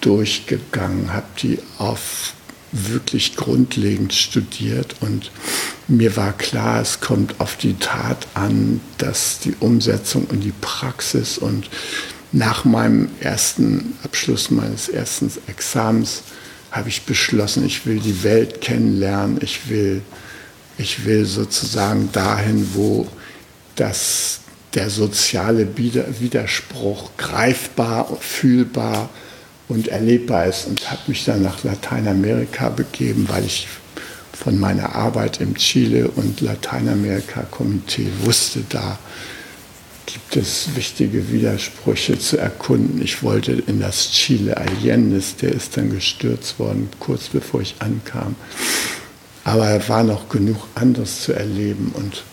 durchgegangen, 0.00 1.12
habe 1.12 1.26
die 1.42 1.58
auf 1.78 2.34
wirklich 2.72 3.36
grundlegend 3.36 4.14
studiert 4.14 4.96
und 5.00 5.30
mir 5.88 6.16
war 6.16 6.32
klar, 6.32 6.80
es 6.80 7.00
kommt 7.00 7.38
auf 7.38 7.56
die 7.56 7.74
Tat 7.74 8.26
an, 8.34 8.80
dass 8.98 9.40
die 9.40 9.54
Umsetzung 9.60 10.24
und 10.24 10.40
die 10.40 10.54
Praxis 10.60 11.36
und 11.36 11.68
nach 12.32 12.64
meinem 12.64 13.10
ersten 13.20 13.92
Abschluss 14.04 14.50
meines 14.50 14.88
ersten 14.88 15.30
Examens 15.46 16.22
habe 16.70 16.88
ich 16.88 17.02
beschlossen, 17.02 17.66
ich 17.66 17.84
will 17.84 18.00
die 18.00 18.24
Welt 18.24 18.62
kennenlernen, 18.62 19.38
ich 19.42 19.68
will, 19.68 20.00
ich 20.78 21.04
will 21.04 21.26
sozusagen 21.26 22.10
dahin, 22.12 22.70
wo 22.72 23.06
das 23.76 24.40
der 24.72 24.88
soziale 24.88 25.68
Widerspruch 25.76 27.10
greifbar, 27.18 28.16
fühlbar 28.20 29.10
und 29.72 29.88
erlebbar 29.88 30.46
ist 30.46 30.66
und 30.66 30.90
habe 30.90 31.02
mich 31.06 31.24
dann 31.24 31.42
nach 31.42 31.64
Lateinamerika 31.64 32.68
begeben, 32.68 33.26
weil 33.28 33.44
ich 33.44 33.66
von 34.32 34.58
meiner 34.58 34.94
Arbeit 34.94 35.40
im 35.40 35.54
Chile 35.56 36.08
und 36.08 36.40
Lateinamerika-Komitee 36.40 38.08
wusste, 38.22 38.60
da 38.68 38.98
gibt 40.06 40.36
es 40.36 40.74
wichtige 40.74 41.30
Widersprüche 41.30 42.18
zu 42.18 42.36
erkunden. 42.36 43.00
Ich 43.02 43.22
wollte 43.22 43.52
in 43.52 43.80
das 43.80 44.10
Chile 44.10 44.56
Allende's, 44.56 45.36
der 45.36 45.52
ist 45.52 45.76
dann 45.76 45.90
gestürzt 45.90 46.58
worden, 46.58 46.88
kurz 46.98 47.28
bevor 47.28 47.62
ich 47.62 47.76
ankam. 47.78 48.34
Aber 49.44 49.66
er 49.68 49.88
war 49.88 50.04
noch 50.04 50.28
genug 50.28 50.58
anderes 50.74 51.22
zu 51.22 51.32
erleben 51.32 51.92
und 51.94 52.24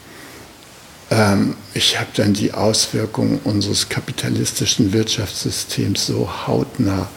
ähm, 1.12 1.56
ich 1.74 2.00
habe 2.00 2.10
dann 2.16 2.34
die 2.34 2.54
Auswirkungen 2.54 3.40
unseres 3.44 3.90
kapitalistischen 3.90 4.94
Wirtschaftssystems 4.94 6.06
so 6.06 6.30
hautnah 6.48 7.08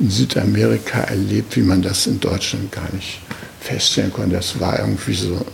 in 0.00 0.10
Südamerika 0.10 1.00
erlebt, 1.00 1.56
wie 1.56 1.62
man 1.62 1.82
das 1.82 2.06
in 2.06 2.20
Deutschland 2.20 2.72
gar 2.72 2.92
nicht 2.92 3.20
feststellen 3.60 4.12
konnte. 4.12 4.36
Das 4.36 4.58
war 4.60 4.78
irgendwie 4.78 5.14
so 5.14 5.44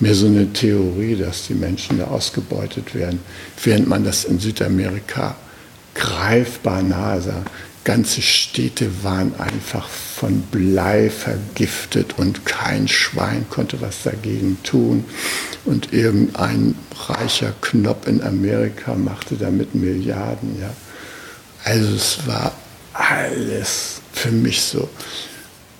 mehr 0.00 0.14
so 0.14 0.26
eine 0.26 0.52
Theorie, 0.52 1.16
dass 1.16 1.46
die 1.46 1.54
Menschen 1.54 1.98
da 1.98 2.06
ausgebeutet 2.06 2.94
werden, 2.94 3.20
während 3.62 3.88
man 3.88 4.04
das 4.04 4.24
in 4.24 4.38
Südamerika 4.38 5.36
greifbar 5.94 6.82
nahe 6.82 7.20
sah. 7.20 7.42
Ganze 7.84 8.20
Städte 8.20 9.02
waren 9.02 9.32
einfach 9.38 9.88
von 9.88 10.42
Blei 10.42 11.08
vergiftet 11.08 12.18
und 12.18 12.44
kein 12.44 12.86
Schwein 12.86 13.46
konnte 13.48 13.80
was 13.80 14.02
dagegen 14.02 14.58
tun. 14.62 15.04
Und 15.64 15.92
irgendein 15.92 16.74
reicher 17.08 17.54
Knopf 17.60 18.06
in 18.06 18.22
Amerika 18.22 18.94
machte 18.94 19.36
damit 19.36 19.74
Milliarden. 19.74 20.60
Ja. 20.60 20.70
Also 21.64 21.94
es 21.94 22.26
war 22.26 22.52
alles 22.98 24.00
für 24.12 24.30
mich 24.30 24.60
so 24.62 24.88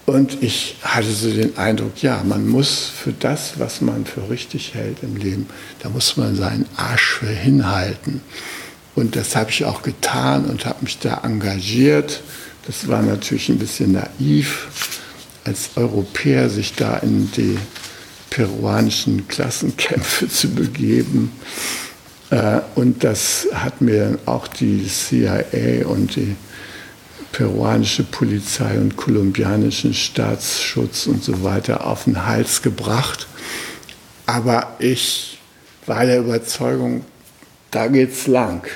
Und 0.07 0.43
ich 0.43 0.77
hatte 0.83 1.11
so 1.11 1.31
den 1.31 1.59
Eindruck, 1.59 2.03
ja, 2.03 2.23
man 2.25 2.49
muss 2.49 2.87
für 2.87 3.13
das, 3.13 3.59
was 3.59 3.81
man 3.81 4.07
für 4.07 4.31
richtig 4.31 4.73
hält 4.75 5.03
im 5.03 5.17
Leben, 5.17 5.47
da 5.81 5.91
muss 5.91 6.17
man 6.17 6.35
seinen 6.35 6.67
Arsch 6.77 7.17
für 7.19 7.27
hinhalten. 7.27 8.23
Und 8.95 9.17
das 9.17 9.37
habe 9.37 9.51
ich 9.51 9.65
auch 9.67 9.83
getan 9.83 10.47
und 10.47 10.65
habe 10.65 10.79
mich 10.83 10.99
da 10.99 11.21
engagiert. 11.25 12.23
Das 12.67 12.89
war 12.89 13.03
natürlich 13.03 13.51
ein 13.51 13.59
bisschen 13.59 13.93
naiv, 13.93 15.01
als 15.45 15.71
Europäer 15.77 16.49
sich 16.49 16.75
da 16.75 16.97
in 16.99 17.31
die 17.33 17.59
peruanischen 18.31 19.29
Klassenkämpfe 19.29 20.29
zu 20.31 20.49
begeben. 20.49 21.33
Äh, 22.31 22.61
und 22.77 23.05
das 23.05 23.49
hat 23.53 23.81
mir 23.81 24.19
auch 24.27 24.49
die 24.49 24.87
CIA 24.87 25.87
und 25.87 26.17
die 26.17 26.35
peruanische 27.33 28.05
Polizei 28.05 28.79
und 28.79 28.97
kolumbianischen 28.97 29.95
Staatsschutz 29.95 31.07
und 31.07 31.23
so 31.23 31.43
weiter 31.43 31.87
auf 31.87 32.05
den 32.05 32.27
Hals 32.27 32.63
gebracht. 32.63 33.27
Aber 34.27 34.77
ich 34.79 35.39
war 35.87 36.05
der 36.05 36.21
Überzeugung, 36.21 37.05
da 37.71 37.87
geht's 37.87 38.27
lang. 38.27 38.67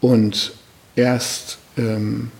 Und 0.00 0.52
erst 0.94 1.58
ähm, 1.76 2.30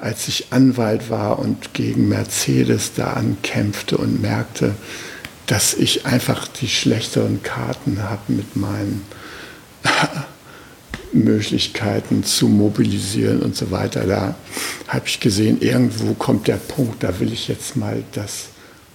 als 0.00 0.28
ich 0.28 0.46
Anwalt 0.50 1.10
war 1.10 1.38
und 1.38 1.74
gegen 1.74 2.08
Mercedes 2.08 2.94
da 2.94 3.12
ankämpfte 3.12 3.98
und 3.98 4.22
merkte, 4.22 4.74
dass 5.46 5.74
ich 5.74 6.06
einfach 6.06 6.48
die 6.48 6.68
schlechteren 6.68 7.42
Karten 7.42 8.02
habe 8.02 8.32
mit 8.32 8.56
meinen 8.56 9.04
Möglichkeiten 11.12 12.24
zu 12.24 12.48
mobilisieren 12.48 13.42
und 13.42 13.56
so 13.56 13.70
weiter. 13.70 14.06
Da 14.06 14.34
habe 14.88 15.06
ich 15.06 15.20
gesehen, 15.20 15.60
irgendwo 15.60 16.14
kommt 16.14 16.48
der 16.48 16.56
Punkt, 16.56 17.02
da 17.02 17.18
will 17.20 17.32
ich 17.32 17.48
jetzt 17.48 17.76
mal 17.76 18.02
das 18.12 18.48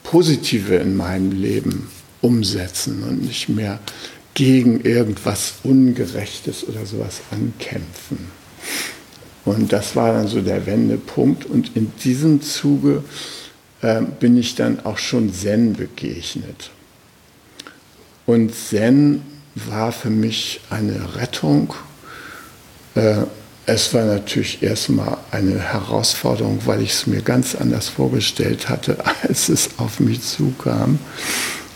Positive 0.04 0.76
in 0.76 0.96
meinem 0.96 1.32
Leben 1.32 1.90
umsetzen 2.22 3.04
und 3.04 3.24
nicht 3.24 3.50
mehr 3.50 3.80
gegen 4.34 4.82
irgendwas 4.82 5.56
Ungerechtes 5.64 6.68
oder 6.68 6.86
sowas 6.86 7.22
ankämpfen. 7.32 8.18
Und 9.46 9.72
das 9.72 9.96
war 9.96 10.14
dann 10.14 10.28
so 10.28 10.42
der 10.42 10.66
Wendepunkt. 10.66 11.46
Und 11.46 11.76
in 11.76 11.92
diesem 12.04 12.42
Zuge 12.42 13.04
äh, 13.82 14.02
bin 14.20 14.38
ich 14.38 14.56
dann 14.56 14.84
auch 14.86 14.98
schon 14.98 15.34
Zen 15.34 15.74
begegnet. 15.74 16.72
Und 18.26 18.54
Zen 18.56 19.22
war 19.54 19.92
für 19.92 20.10
mich 20.10 20.62
eine 20.70 21.16
Rettung 21.16 21.74
es 23.66 23.94
war 23.94 24.06
natürlich 24.06 24.62
erstmal 24.62 25.18
eine 25.32 25.60
Herausforderung, 25.60 26.60
weil 26.66 26.82
ich 26.82 26.92
es 26.92 27.08
mir 27.08 27.22
ganz 27.22 27.56
anders 27.56 27.90
vorgestellt 27.90 28.70
hatte, 28.70 28.98
als 29.28 29.50
es 29.50 29.70
auf 29.78 30.00
mich 30.00 30.22
zukam. 30.22 31.00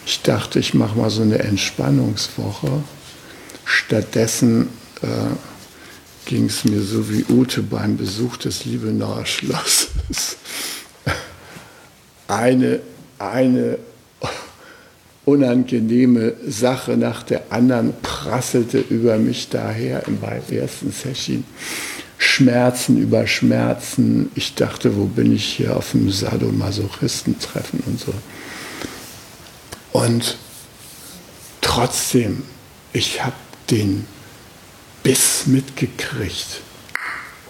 Ich 0.06 0.22
dachte, 0.22 0.60
ich 0.60 0.74
mache 0.74 0.98
mal 0.98 1.10
so 1.10 1.22
eine 1.22 1.40
Entspannungswoche. 1.40 2.84
Stattdessen 3.66 4.70
äh, 5.02 5.08
ging 6.26 6.46
es 6.46 6.64
mir 6.64 6.82
so 6.82 7.10
wie 7.10 7.26
Ute 7.30 7.62
beim 7.62 7.98
Besuch 7.98 8.38
des 8.38 8.66
Liebenauer 8.66 9.26
Schlosses. 9.26 10.38
Eine, 12.28 12.82
eine 13.18 13.80
unangenehme 15.30 16.34
Sache 16.48 16.98
nach 16.98 17.24
der 17.24 17.52
anderen 17.52 17.94
prasselte 18.02 18.80
über 18.80 19.18
mich 19.18 19.50
daher 19.50 20.08
im 20.08 20.18
ersten 20.52 20.92
Session. 20.92 21.44
Schmerzen 22.18 22.98
über 22.98 23.28
Schmerzen. 23.28 24.32
Ich 24.36 24.56
dachte, 24.56 24.98
wo 24.98 25.06
bin 25.06 25.34
ich 25.34 25.46
hier 25.46 25.78
auf 25.78 25.92
dem 25.92 26.12
Sadomasochisten-Treffen 26.12 27.82
und 27.86 28.00
so. 28.00 28.14
Und 29.94 30.38
trotzdem, 31.62 32.44
ich 32.92 33.24
habe 33.24 33.36
den 33.70 34.06
Biss 35.04 35.46
mitgekriegt 35.46 36.62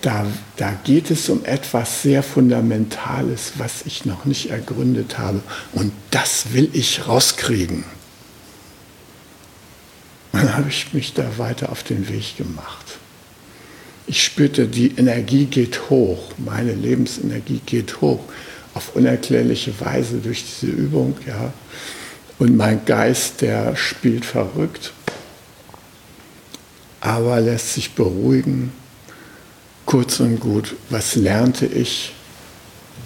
da, 0.02 0.26
da 0.58 0.72
geht 0.84 1.12
es 1.12 1.30
um 1.30 1.44
etwas 1.44 2.02
sehr 2.02 2.24
Fundamentales, 2.24 3.54
was 3.58 3.86
ich 3.86 4.06
noch 4.06 4.26
nicht 4.26 4.50
ergründet 4.50 5.18
habe. 5.18 5.42
Und 5.74 5.92
das 6.12 6.54
will 6.54 6.70
ich 6.74 7.08
rauskriegen. 7.08 7.84
Dann 10.32 10.56
habe 10.56 10.70
ich 10.70 10.94
mich 10.94 11.14
da 11.14 11.38
weiter 11.38 11.72
auf 11.72 11.84
den 11.84 12.08
Weg 12.08 12.38
gemacht. 12.38 12.86
Ich 14.08 14.24
spürte, 14.24 14.68
die 14.68 14.96
Energie 14.96 15.46
geht 15.46 15.90
hoch, 15.90 16.32
meine 16.38 16.74
Lebensenergie 16.74 17.62
geht 17.66 18.02
hoch, 18.02 18.22
auf 18.74 18.96
unerklärliche 18.96 19.80
Weise 19.82 20.18
durch 20.18 20.46
diese 20.46 20.72
Übung. 20.72 21.18
Ja. 21.28 21.54
Und 22.40 22.56
mein 22.56 22.86
Geist, 22.86 23.42
der 23.42 23.76
spielt 23.76 24.26
verrückt, 24.26 24.94
aber 27.02 27.42
lässt 27.42 27.74
sich 27.74 27.94
beruhigen 27.94 28.72
Kurz 29.90 30.20
und 30.20 30.40
gut, 30.40 30.76
was 30.92 31.16
lernte 31.16 31.66
ich 31.66 32.14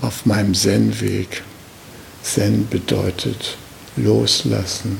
auf 0.02 0.26
meinem 0.26 0.54
Zen-Weg? 0.54 1.41
Zen 2.22 2.67
bedeutet 2.67 3.56
loslassen, 3.96 5.00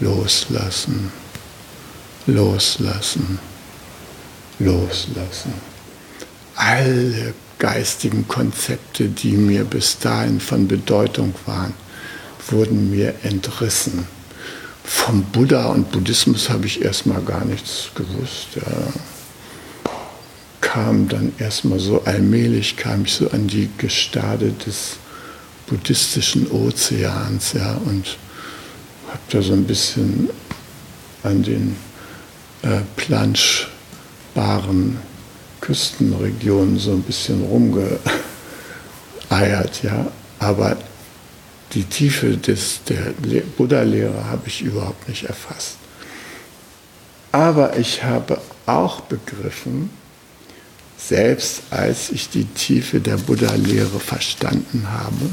loslassen, 0.00 1.12
loslassen, 2.26 3.38
loslassen. 4.58 5.52
Alle 6.54 7.34
geistigen 7.58 8.26
Konzepte, 8.26 9.10
die 9.10 9.32
mir 9.32 9.64
bis 9.64 9.98
dahin 9.98 10.40
von 10.40 10.66
Bedeutung 10.66 11.34
waren, 11.44 11.74
wurden 12.48 12.90
mir 12.90 13.14
entrissen. 13.22 14.08
Vom 14.82 15.24
Buddha 15.24 15.66
und 15.66 15.92
Buddhismus 15.92 16.48
habe 16.48 16.64
ich 16.64 16.80
erstmal 16.80 17.20
gar 17.20 17.44
nichts 17.44 17.90
gewusst. 17.94 18.56
Ja 18.56 18.94
kam 20.60 21.08
dann 21.08 21.32
erstmal 21.38 21.78
so 21.78 22.02
allmählich, 22.04 22.76
kam 22.76 23.04
ich 23.04 23.14
so 23.14 23.30
an 23.30 23.46
die 23.46 23.70
Gestade 23.78 24.52
des 24.52 24.96
buddhistischen 25.66 26.50
Ozeans, 26.50 27.52
ja, 27.52 27.74
und 27.84 28.18
habe 29.08 29.20
da 29.30 29.42
so 29.42 29.52
ein 29.52 29.64
bisschen 29.64 30.30
an 31.22 31.42
den 31.42 31.76
äh, 32.62 32.80
planschbaren 32.96 34.98
Küstenregionen 35.60 36.78
so 36.78 36.92
ein 36.92 37.02
bisschen 37.02 37.42
rumgeeiert, 37.44 38.00
ja, 39.82 40.10
aber 40.38 40.76
die 41.72 41.84
Tiefe 41.84 42.36
des, 42.36 42.80
der 42.84 43.14
Buddha-Lehre 43.56 44.24
habe 44.24 44.48
ich 44.48 44.62
überhaupt 44.62 45.08
nicht 45.08 45.24
erfasst. 45.24 45.76
Aber 47.30 47.76
ich 47.76 48.04
habe 48.04 48.40
auch 48.64 49.02
begriffen, 49.02 49.90
selbst 50.98 51.62
als 51.70 52.10
ich 52.10 52.28
die 52.28 52.44
Tiefe 52.44 53.00
der 53.00 53.16
Buddha-Lehre 53.16 54.00
verstanden 54.00 54.88
habe, 54.90 55.30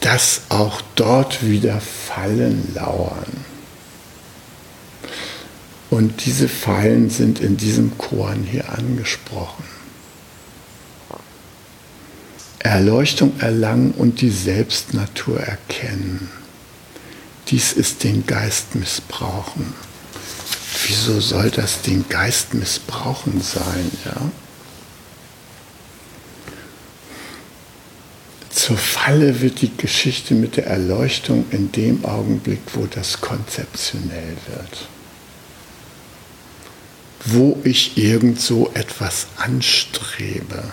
dass 0.00 0.42
auch 0.48 0.82
dort 0.96 1.46
wieder 1.46 1.80
Fallen 1.80 2.74
lauern. 2.74 3.44
Und 5.88 6.26
diese 6.26 6.48
Fallen 6.48 7.08
sind 7.08 7.40
in 7.40 7.56
diesem 7.56 7.96
Korn 7.96 8.42
hier 8.42 8.68
angesprochen. 8.70 9.64
Erleuchtung 12.58 13.38
erlangen 13.38 13.92
und 13.92 14.20
die 14.20 14.30
Selbstnatur 14.30 15.38
erkennen. 15.38 16.28
Dies 17.48 17.72
ist 17.72 18.02
den 18.04 18.26
Geist 18.26 18.74
missbrauchen 18.74 19.74
wieso 20.86 21.20
soll 21.20 21.50
das 21.50 21.82
den 21.82 22.08
Geist 22.08 22.54
missbrauchen 22.54 23.40
sein? 23.40 23.90
Ja? 24.04 24.30
Zur 28.50 28.76
Falle 28.78 29.40
wird 29.40 29.60
die 29.62 29.76
Geschichte 29.76 30.34
mit 30.34 30.56
der 30.56 30.66
Erleuchtung 30.66 31.44
in 31.50 31.70
dem 31.72 32.04
Augenblick, 32.04 32.60
wo 32.72 32.86
das 32.86 33.20
konzeptionell 33.20 34.36
wird. 34.46 34.88
Wo 37.26 37.58
ich 37.64 37.98
irgend 37.98 38.40
so 38.40 38.70
etwas 38.74 39.26
anstrebe. 39.36 40.72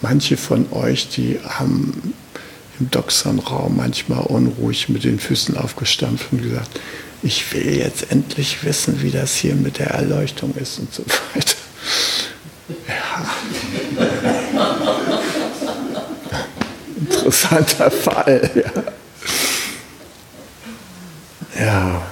Manche 0.00 0.36
von 0.36 0.72
euch, 0.72 1.08
die 1.08 1.40
haben 1.42 2.14
im 2.78 2.90
Doxon-Raum 2.90 3.76
manchmal 3.76 4.24
unruhig 4.24 4.88
mit 4.88 5.04
den 5.04 5.18
Füßen 5.18 5.56
aufgestampft 5.56 6.32
und 6.32 6.42
gesagt, 6.42 6.80
ich 7.22 7.52
will 7.52 7.76
jetzt 7.76 8.10
endlich 8.10 8.64
wissen, 8.64 9.02
wie 9.02 9.10
das 9.10 9.34
hier 9.34 9.54
mit 9.54 9.78
der 9.78 9.88
Erleuchtung 9.88 10.54
ist 10.54 10.78
und 10.78 10.92
so 10.92 11.04
weiter. 11.34 11.56
Ja. 12.88 13.26
Interessanter 16.96 17.90
Fall, 17.90 18.50
ja. 18.54 18.82
Ja. 21.58 22.02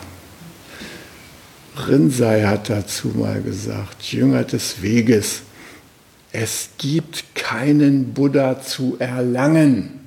Rinsei 1.87 2.45
hat 2.45 2.71
dazu 2.71 3.09
mal 3.09 3.43
gesagt, 3.43 4.05
Jünger 4.05 4.45
des 4.45 4.81
Weges, 4.81 5.43
es 6.33 6.71
gibt 6.79 7.35
keinen 7.35 8.15
Buddha 8.15 8.61
zu 8.61 8.97
erlangen. 8.99 10.04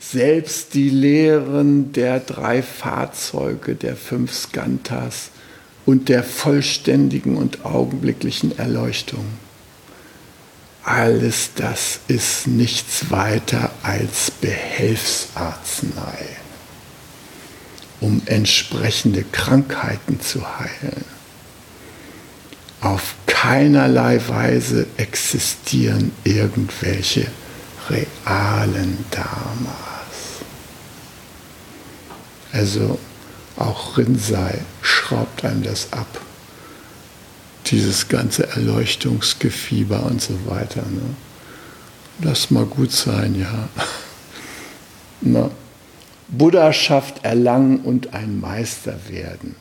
Selbst 0.00 0.74
die 0.74 0.90
Lehren 0.90 1.92
der 1.92 2.20
drei 2.20 2.62
Fahrzeuge, 2.62 3.74
der 3.74 3.96
fünf 3.96 4.32
Skantas 4.32 5.30
und 5.86 6.08
der 6.08 6.22
vollständigen 6.22 7.36
und 7.36 7.64
augenblicklichen 7.64 8.56
Erleuchtung, 8.58 9.26
alles 10.84 11.50
das 11.54 12.00
ist 12.08 12.46
nichts 12.46 13.10
weiter 13.10 13.70
als 13.82 14.30
Behelfsarznei, 14.30 16.26
um 18.00 18.22
entsprechende 18.26 19.24
Krankheiten 19.24 20.20
zu 20.20 20.42
heilen. 20.58 21.04
Auf 22.80 23.16
keinerlei 23.26 24.20
Weise 24.28 24.86
existieren 24.96 26.12
irgendwelche 26.24 27.26
realen 27.90 29.04
Dharmas. 29.10 30.42
Also 32.52 32.98
auch 33.56 33.96
Rinzai 33.98 34.60
schraubt 34.82 35.44
einem 35.44 35.62
das 35.62 35.92
ab. 35.92 36.20
Dieses 37.66 38.08
ganze 38.08 38.48
Erleuchtungsgefieber 38.48 40.04
und 40.04 40.22
so 40.22 40.34
weiter. 40.46 40.82
Ne? 40.82 41.14
Lass 42.22 42.50
mal 42.50 42.64
gut 42.64 42.92
sein, 42.92 43.38
ja. 43.38 43.68
Na, 45.20 45.50
Buddhaschaft 46.28 47.24
erlangen 47.24 47.80
und 47.80 48.14
ein 48.14 48.40
Meister 48.40 48.96
werden. 49.08 49.56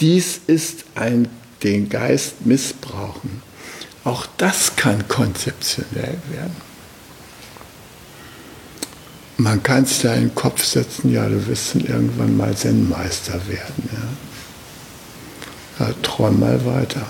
Dies 0.00 0.40
ist 0.46 0.84
ein 0.94 1.28
den 1.62 1.88
Geist 1.88 2.46
missbrauchen. 2.46 3.42
Auch 4.04 4.26
das 4.36 4.76
kann 4.76 5.08
konzeptionell 5.08 6.18
werden. 6.30 6.73
Man 9.36 9.62
kann 9.62 9.84
sich 9.84 10.02
da 10.02 10.14
in 10.14 10.28
den 10.28 10.34
Kopf 10.34 10.64
setzen, 10.64 11.12
ja, 11.12 11.28
du 11.28 11.46
wirst 11.48 11.74
dann 11.74 11.84
irgendwann 11.86 12.36
mal 12.36 12.56
Zen-Meister 12.56 13.40
werden. 13.48 13.88
Ja. 15.80 15.86
ja, 15.86 15.92
träum 16.02 16.38
mal 16.38 16.64
weiter. 16.64 17.04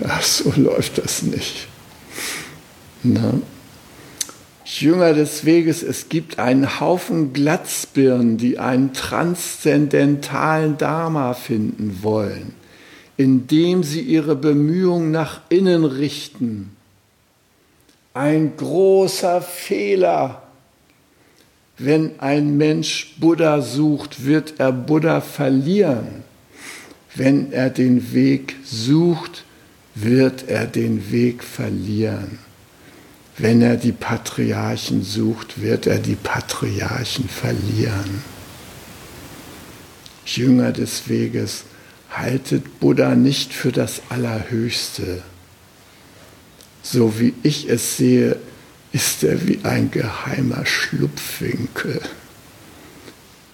Ja, 0.00 0.18
so 0.22 0.52
läuft 0.56 0.96
das 0.98 1.22
nicht. 1.22 1.68
Na? 3.02 3.34
Jünger 4.64 5.12
des 5.12 5.44
Weges, 5.44 5.82
es 5.82 6.08
gibt 6.08 6.38
einen 6.38 6.80
Haufen 6.80 7.32
Glatzbirnen, 7.32 8.38
die 8.38 8.58
einen 8.58 8.94
transzendentalen 8.94 10.78
Dharma 10.78 11.34
finden 11.34 11.98
wollen, 12.02 12.54
indem 13.16 13.82
sie 13.82 14.00
ihre 14.00 14.36
Bemühungen 14.36 15.10
nach 15.10 15.40
innen 15.50 15.84
richten 15.84 16.76
ein 18.14 18.56
großer 18.56 19.40
Fehler. 19.40 20.42
Wenn 21.78 22.18
ein 22.20 22.56
Mensch 22.56 23.14
Buddha 23.18 23.62
sucht, 23.62 24.24
wird 24.24 24.54
er 24.58 24.72
Buddha 24.72 25.20
verlieren. 25.20 26.24
Wenn 27.14 27.52
er 27.52 27.70
den 27.70 28.12
Weg 28.12 28.56
sucht, 28.64 29.44
wird 29.94 30.48
er 30.48 30.66
den 30.66 31.10
Weg 31.10 31.42
verlieren. 31.42 32.38
Wenn 33.38 33.62
er 33.62 33.76
die 33.76 33.92
Patriarchen 33.92 35.02
sucht, 35.02 35.62
wird 35.62 35.86
er 35.86 35.98
die 35.98 36.16
Patriarchen 36.16 37.28
verlieren. 37.28 38.22
Jünger 40.26 40.72
des 40.72 41.08
Weges, 41.08 41.64
haltet 42.10 42.80
Buddha 42.80 43.14
nicht 43.14 43.52
für 43.54 43.72
das 43.72 44.02
Allerhöchste 44.10 45.22
so 46.82 47.18
wie 47.18 47.34
ich 47.42 47.68
es 47.68 47.96
sehe, 47.96 48.36
ist 48.92 49.22
er 49.22 49.46
wie 49.46 49.60
ein 49.62 49.90
geheimer 49.90 50.66
Schlupfwinkel. 50.66 52.00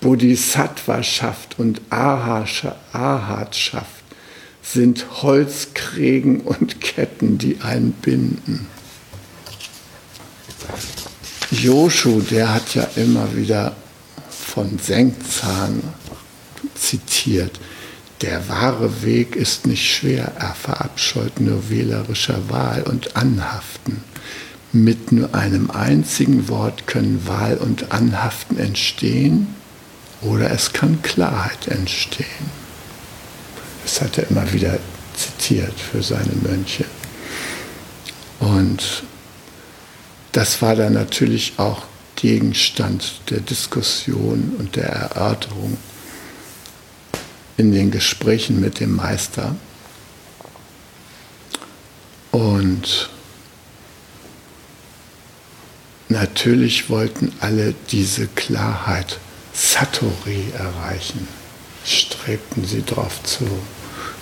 Bodhisattvaschaft 0.01 1.59
und 1.59 1.81
Arhatschaft 1.91 2.77
sind 4.63 5.23
Holzkrägen 5.23 6.41
und 6.41 6.81
Ketten, 6.81 7.39
die 7.39 7.61
einen 7.61 7.93
binden. 7.93 8.67
Joshu, 11.51 12.21
der 12.21 12.53
hat 12.53 12.75
ja 12.75 12.89
immer 12.97 13.37
wieder 13.37 13.77
von 14.29 14.79
Senkzahn 14.79 15.83
zitiert. 16.75 17.59
Der 18.23 18.49
wahre 18.49 19.03
Weg 19.03 19.37
ist 19.37 19.67
nicht 19.67 19.87
schwer, 19.87 20.33
er 20.39 20.55
verabscheut 20.55 21.39
nur 21.39 21.69
wählerischer 21.69 22.49
Wahl 22.49 22.83
und 22.83 23.15
Anhaften. 23.15 24.03
Mit 24.73 25.13
nur 25.13 25.35
einem 25.35 25.71
einzigen 25.71 26.49
Wort 26.49 26.87
können 26.87 27.27
Wahl 27.27 27.59
und 27.59 27.93
Anhaften 27.93 28.59
entstehen 28.59 29.55
oder 30.23 30.51
es 30.51 30.73
kann 30.73 31.03
Klarheit 31.03 31.69
entstehen. 31.69 32.27
Das 33.83 34.01
hat 34.01 34.17
er 34.19 34.31
immer 34.31 34.51
wieder 34.53 34.79
zitiert 35.15 35.75
für 35.79 36.03
seine 36.03 36.33
Mönche. 36.43 36.85
Und 38.41 39.05
das 40.33 40.61
war 40.63 40.75
dann 40.75 40.95
natürlich 40.95 41.55
auch 41.59 41.85
Gegenstand 42.17 43.21
der 43.31 43.41
Diskussion 43.41 44.55
und 44.59 44.77
der 44.77 44.89
Erörterung 44.89 45.77
in 47.57 47.73
den 47.73 47.91
Gesprächen 47.91 48.61
mit 48.61 48.81
dem 48.81 48.97
Meister. 48.97 49.57
Und 52.33 53.09
natürlich 56.09 56.91
wollten 56.91 57.33
alle 57.41 57.75
diese 57.91 58.27
Klarheit, 58.29 59.19
Satori 59.55 60.45
erreichen. 60.57 61.27
Strebten 61.85 62.67
sie 62.67 62.83
darauf 62.83 63.23
zu. 63.23 63.47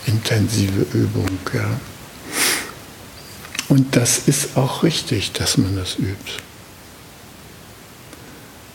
Intensive 0.07 0.87
Übung. 0.92 1.38
Ja. 1.53 1.81
Und 3.68 3.97
das 3.97 4.29
ist 4.29 4.57
auch 4.57 4.83
richtig, 4.83 5.33
dass 5.33 5.57
man 5.57 5.75
das 5.75 5.99
übt. 5.99 6.42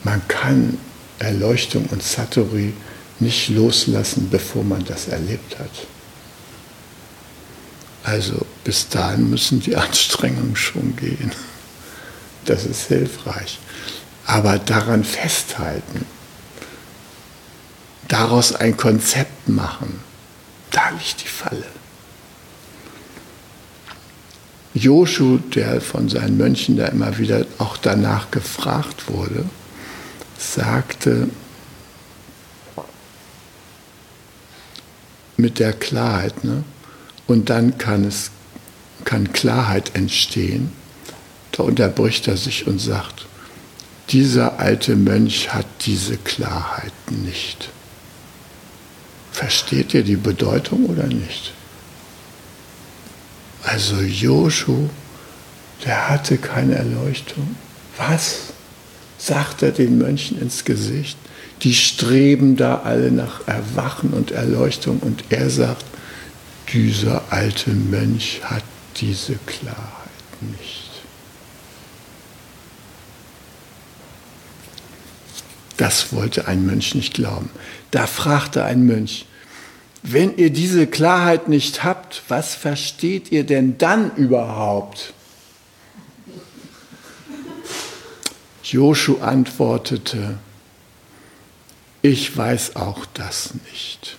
Man 0.02 0.26
kann 0.28 0.76
Erleuchtung 1.18 1.86
und 1.86 2.02
Satori 2.02 2.74
nicht 3.20 3.48
loslassen, 3.48 4.28
bevor 4.30 4.64
man 4.64 4.84
das 4.84 5.08
erlebt 5.08 5.58
hat. 5.58 5.70
Also 8.02 8.46
bis 8.64 8.88
dahin 8.88 9.30
müssen 9.30 9.60
die 9.60 9.76
Anstrengungen 9.76 10.56
schon 10.56 10.96
gehen. 10.96 11.32
Das 12.44 12.64
ist 12.64 12.88
hilfreich. 12.88 13.58
Aber 14.26 14.58
daran 14.58 15.04
festhalten, 15.04 16.06
daraus 18.08 18.54
ein 18.54 18.76
Konzept 18.76 19.48
machen, 19.48 20.00
da 20.70 20.90
liegt 20.90 21.22
die 21.22 21.28
Falle. 21.28 21.66
Joshu, 24.72 25.38
der 25.38 25.80
von 25.80 26.08
seinen 26.08 26.36
Mönchen 26.36 26.76
da 26.76 26.86
immer 26.86 27.18
wieder 27.18 27.44
auch 27.58 27.76
danach 27.76 28.30
gefragt 28.30 29.08
wurde, 29.08 29.44
sagte, 30.38 31.28
mit 35.40 35.58
der 35.58 35.72
Klarheit. 35.72 36.44
Ne? 36.44 36.64
Und 37.26 37.50
dann 37.50 37.78
kann 37.78 38.04
es 38.04 38.30
kann 39.04 39.32
Klarheit 39.32 39.94
entstehen. 39.94 40.72
Da 41.52 41.62
unterbricht 41.62 42.28
er 42.28 42.36
sich 42.36 42.66
und 42.66 42.78
sagt, 42.80 43.26
dieser 44.10 44.58
alte 44.58 44.96
Mönch 44.96 45.52
hat 45.54 45.66
diese 45.86 46.16
Klarheit 46.16 46.92
nicht. 47.10 47.70
Versteht 49.32 49.94
ihr 49.94 50.02
die 50.02 50.16
Bedeutung 50.16 50.86
oder 50.86 51.06
nicht? 51.06 51.52
Also 53.62 53.96
Joshu, 54.00 54.88
der 55.84 56.08
hatte 56.08 56.38
keine 56.38 56.74
Erleuchtung. 56.74 57.56
Was? 57.96 58.52
sagt 59.18 59.62
er 59.62 59.70
den 59.70 59.98
Mönchen 59.98 60.40
ins 60.40 60.64
Gesicht 60.64 61.18
die 61.62 61.74
streben 61.74 62.56
da 62.56 62.80
alle 62.84 63.10
nach 63.10 63.46
Erwachen 63.46 64.10
und 64.10 64.30
Erleuchtung 64.30 64.98
und 65.00 65.24
er 65.30 65.50
sagt, 65.50 65.84
dieser 66.72 67.22
alte 67.30 67.70
Mönch 67.70 68.40
hat 68.44 68.62
diese 68.96 69.34
Klarheit 69.46 69.76
nicht. 70.40 70.90
Das 75.76 76.12
wollte 76.12 76.46
ein 76.46 76.66
Mönch 76.66 76.94
nicht 76.94 77.14
glauben. 77.14 77.50
Da 77.90 78.06
fragte 78.06 78.64
ein 78.64 78.84
Mönch, 78.84 79.26
wenn 80.02 80.36
ihr 80.36 80.50
diese 80.50 80.86
Klarheit 80.86 81.48
nicht 81.48 81.84
habt, 81.84 82.22
was 82.28 82.54
versteht 82.54 83.32
ihr 83.32 83.44
denn 83.44 83.76
dann 83.78 84.14
überhaupt? 84.16 85.12
Joshu 88.62 89.18
antwortete, 89.20 90.38
ich 92.02 92.36
weiß 92.36 92.76
auch 92.76 93.06
das 93.06 93.54
nicht. 93.70 94.16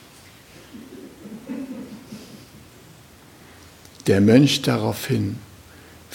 der 4.07 4.21
Mönch 4.21 4.61
daraufhin, 4.61 5.37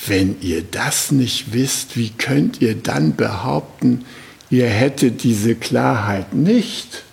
wenn 0.07 0.41
ihr 0.41 0.63
das 0.63 1.11
nicht 1.11 1.53
wisst, 1.53 1.97
wie 1.97 2.11
könnt 2.11 2.61
ihr 2.61 2.75
dann 2.75 3.17
behaupten, 3.17 4.05
ihr 4.51 4.69
hättet 4.69 5.23
diese 5.23 5.55
Klarheit 5.55 6.35
nicht? 6.35 7.05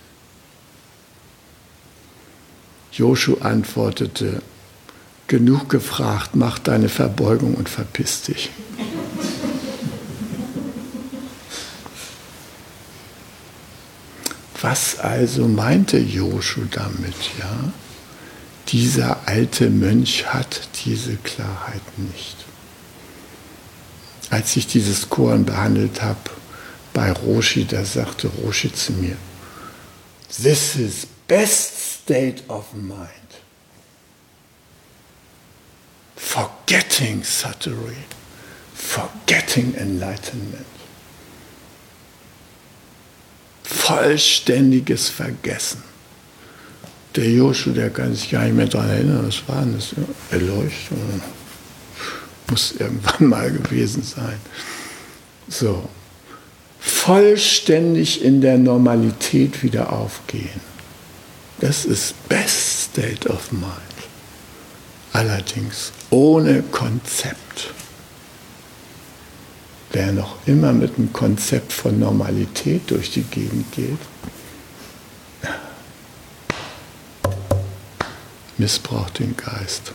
Joshu 2.92 3.38
antwortete, 3.40 4.42
genug 5.26 5.68
gefragt, 5.68 6.36
mach 6.36 6.58
deine 6.58 6.88
Verbeugung 6.88 7.54
und 7.54 7.68
verpiss 7.68 8.22
dich. 8.22 8.50
Was 14.64 14.98
also 14.98 15.46
meinte 15.46 15.98
Joshu 15.98 16.62
damit, 16.70 17.14
ja? 17.38 17.70
Dieser 18.68 19.28
alte 19.28 19.68
Mönch 19.68 20.32
hat 20.32 20.68
diese 20.86 21.16
Klarheit 21.16 21.82
nicht. 21.98 22.36
Als 24.30 24.56
ich 24.56 24.66
dieses 24.66 25.10
Koran 25.10 25.44
behandelt 25.44 26.00
habe 26.00 26.30
bei 26.94 27.12
Roshi, 27.12 27.66
da 27.66 27.84
sagte 27.84 28.28
Roshi 28.28 28.72
zu 28.72 28.94
mir, 28.94 29.18
This 30.42 30.76
is 30.76 31.06
best 31.28 32.00
state 32.00 32.42
of 32.48 32.72
mind. 32.72 33.10
Forgetting 36.16 37.22
Satori, 37.22 38.06
forgetting 38.74 39.74
enlightenment. 39.74 40.73
Vollständiges 43.64 45.08
Vergessen. 45.08 45.82
Der 47.16 47.30
Joshu, 47.30 47.70
der 47.70 47.90
kann 47.90 48.14
sich 48.14 48.30
gar 48.30 48.44
nicht 48.44 48.54
mehr 48.54 48.66
daran 48.66 48.90
erinnern, 48.90 49.26
was 49.26 49.42
war 49.48 49.64
das? 49.64 49.94
Erleuchtung. 50.30 51.22
Muss 52.50 52.74
irgendwann 52.78 53.28
mal 53.28 53.50
gewesen 53.50 54.02
sein. 54.02 54.38
So. 55.48 55.88
Vollständig 56.80 58.22
in 58.22 58.40
der 58.42 58.58
Normalität 58.58 59.62
wieder 59.62 59.92
aufgehen. 59.92 60.60
Das 61.60 61.86
ist 61.86 62.28
best 62.28 62.90
state 62.90 63.28
of 63.28 63.52
mind. 63.52 63.74
Allerdings 65.12 65.92
ohne 66.10 66.62
Konzept. 66.64 67.72
Wer 69.94 70.10
noch 70.10 70.38
immer 70.44 70.72
mit 70.72 70.98
einem 70.98 71.12
Konzept 71.12 71.72
von 71.72 72.00
Normalität 72.00 72.90
durch 72.90 73.12
die 73.12 73.22
Gegend 73.22 73.70
geht, 73.70 73.98
missbraucht 78.58 79.20
den 79.20 79.36
Geist. 79.36 79.92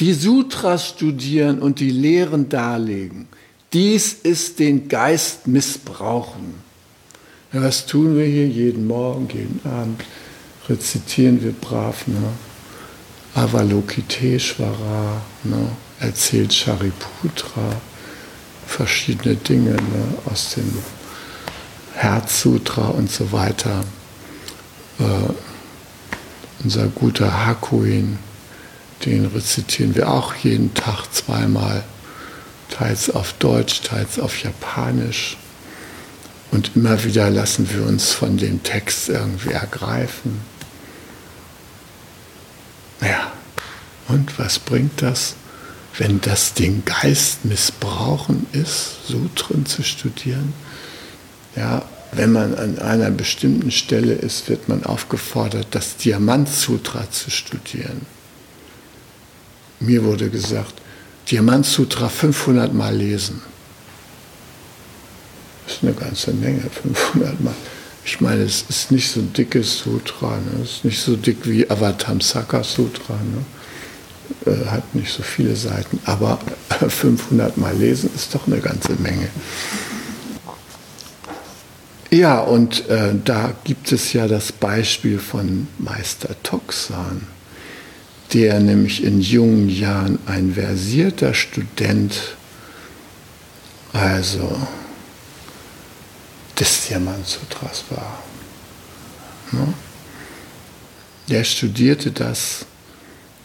Die 0.00 0.14
Sutras 0.14 0.88
studieren 0.88 1.58
und 1.58 1.80
die 1.80 1.90
Lehren 1.90 2.48
darlegen, 2.48 3.28
dies 3.74 4.14
ist 4.14 4.58
den 4.58 4.88
Geist 4.88 5.46
missbrauchen. 5.46 6.54
Ja, 7.52 7.60
was 7.62 7.84
tun 7.84 8.16
wir 8.16 8.24
hier 8.24 8.48
jeden 8.48 8.86
Morgen, 8.86 9.28
jeden 9.28 9.60
Abend? 9.70 10.02
Rezitieren 10.66 11.42
wir 11.42 11.52
brav, 11.52 12.06
ne? 12.06 12.16
Avalokiteshvara, 13.34 15.20
ne? 15.44 15.68
Erzählt 16.00 16.52
Shariputra 16.52 17.80
verschiedene 18.66 19.36
Dinge 19.36 19.72
ne? 19.72 20.14
aus 20.26 20.54
dem 20.54 20.78
Herzsutra 21.94 22.88
und 22.88 23.10
so 23.10 23.32
weiter. 23.32 23.84
Äh, 24.98 25.32
unser 26.62 26.86
guter 26.88 27.46
Hakuin, 27.46 28.18
den 29.04 29.26
rezitieren 29.26 29.94
wir 29.94 30.10
auch 30.10 30.34
jeden 30.34 30.74
Tag 30.74 31.06
zweimal, 31.12 31.82
teils 32.68 33.10
auf 33.10 33.32
Deutsch, 33.34 33.80
teils 33.82 34.18
auf 34.18 34.42
Japanisch. 34.42 35.36
Und 36.50 36.72
immer 36.74 37.02
wieder 37.04 37.30
lassen 37.30 37.68
wir 37.70 37.86
uns 37.86 38.12
von 38.12 38.36
dem 38.36 38.62
Text 38.62 39.08
irgendwie 39.08 39.52
ergreifen. 39.52 40.40
Ja, 43.00 43.32
und 44.08 44.38
was 44.38 44.58
bringt 44.58 45.00
das, 45.00 45.34
wenn 45.98 46.20
das 46.20 46.54
den 46.54 46.84
Geist 46.84 47.44
missbrauchen 47.44 48.46
ist, 48.52 49.06
Sutren 49.06 49.66
zu 49.66 49.82
studieren? 49.82 50.52
Ja, 51.56 51.82
wenn 52.12 52.32
man 52.32 52.54
an 52.54 52.78
einer 52.78 53.10
bestimmten 53.10 53.70
Stelle 53.70 54.14
ist, 54.14 54.48
wird 54.48 54.68
man 54.68 54.84
aufgefordert, 54.84 55.68
das 55.70 55.96
Diamant-Sutra 55.96 57.10
zu 57.10 57.30
studieren. 57.30 58.06
Mir 59.78 60.04
wurde 60.04 60.28
gesagt, 60.28 60.74
Diamant-Sutra 61.30 62.08
500 62.08 62.74
Mal 62.74 62.96
lesen. 62.96 63.42
Das 65.66 65.76
ist 65.76 65.82
eine 65.84 65.92
ganze 65.92 66.32
Menge, 66.32 66.62
500 66.82 67.40
Mal. 67.40 67.54
Ich 68.04 68.20
meine, 68.20 68.42
es 68.42 68.64
ist 68.68 68.90
nicht 68.90 69.10
so 69.10 69.20
ein 69.20 69.32
dickes 69.32 69.78
Sutra, 69.78 70.36
ne? 70.36 70.62
es 70.64 70.70
ist 70.70 70.84
nicht 70.84 71.00
so 71.00 71.14
dick 71.14 71.38
wie 71.44 71.70
Avatamsaka 71.70 72.64
Sutra, 72.64 73.14
ne? 73.14 73.44
Äh, 74.46 74.66
hat 74.66 74.94
nicht 74.94 75.12
so 75.12 75.22
viele 75.22 75.56
Seiten, 75.56 76.00
aber 76.04 76.38
500 76.88 77.56
Mal 77.56 77.76
lesen 77.76 78.10
ist 78.14 78.34
doch 78.34 78.46
eine 78.46 78.60
ganze 78.60 78.92
Menge. 78.94 79.28
Ja, 82.10 82.40
und 82.40 82.88
äh, 82.88 83.14
da 83.24 83.52
gibt 83.62 83.92
es 83.92 84.12
ja 84.12 84.26
das 84.26 84.50
Beispiel 84.50 85.20
von 85.20 85.68
Meister 85.78 86.34
Toxan, 86.42 87.26
der 88.32 88.58
nämlich 88.58 89.04
in 89.04 89.20
jungen 89.20 89.68
Jahren 89.68 90.18
ein 90.26 90.54
versierter 90.54 91.34
Student, 91.34 92.36
also 93.92 94.60
des 96.58 96.88
Diamantsutras 96.88 97.84
war. 97.90 98.22
Ne? 99.52 99.72
Der 101.28 101.44
studierte 101.44 102.10
das, 102.10 102.66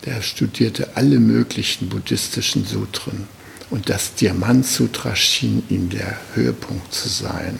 der 0.06 0.22
studierte 0.22 0.96
alle 0.96 1.20
möglichen 1.20 1.89
buddhistischen 1.89 2.65
Sutren 2.65 3.28
und 3.70 3.89
das 3.89 4.13
Diamantsutra 4.15 5.15
schien 5.15 5.63
ihm 5.70 5.89
der 5.89 6.18
Höhepunkt 6.34 6.94
zu 6.94 7.10
sein. 7.10 7.60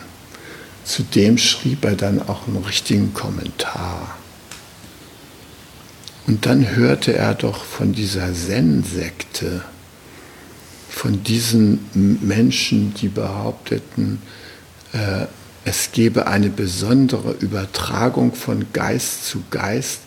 Zudem 0.84 1.38
schrieb 1.38 1.84
er 1.84 1.95
dann 1.95 2.21
auch 2.21 2.47
einen 2.47 2.63
richtigen 2.63 3.13
Kommentar. 3.13 4.17
Und 6.27 6.45
dann 6.45 6.75
hörte 6.75 7.13
er 7.15 7.34
doch 7.34 7.63
von 7.63 7.93
dieser 7.93 8.34
Zen-Sekte, 8.34 9.63
von 10.89 11.23
diesen 11.23 11.79
Menschen, 11.93 12.93
die 12.93 13.10
behaupteten, 13.10 14.21
äh, 14.93 15.25
es 15.65 15.91
gebe 15.91 16.27
eine 16.27 16.49
besondere 16.49 17.34
Übertragung 17.34 18.34
von 18.34 18.67
Geist 18.71 19.25
zu 19.25 19.43
Geist, 19.49 20.01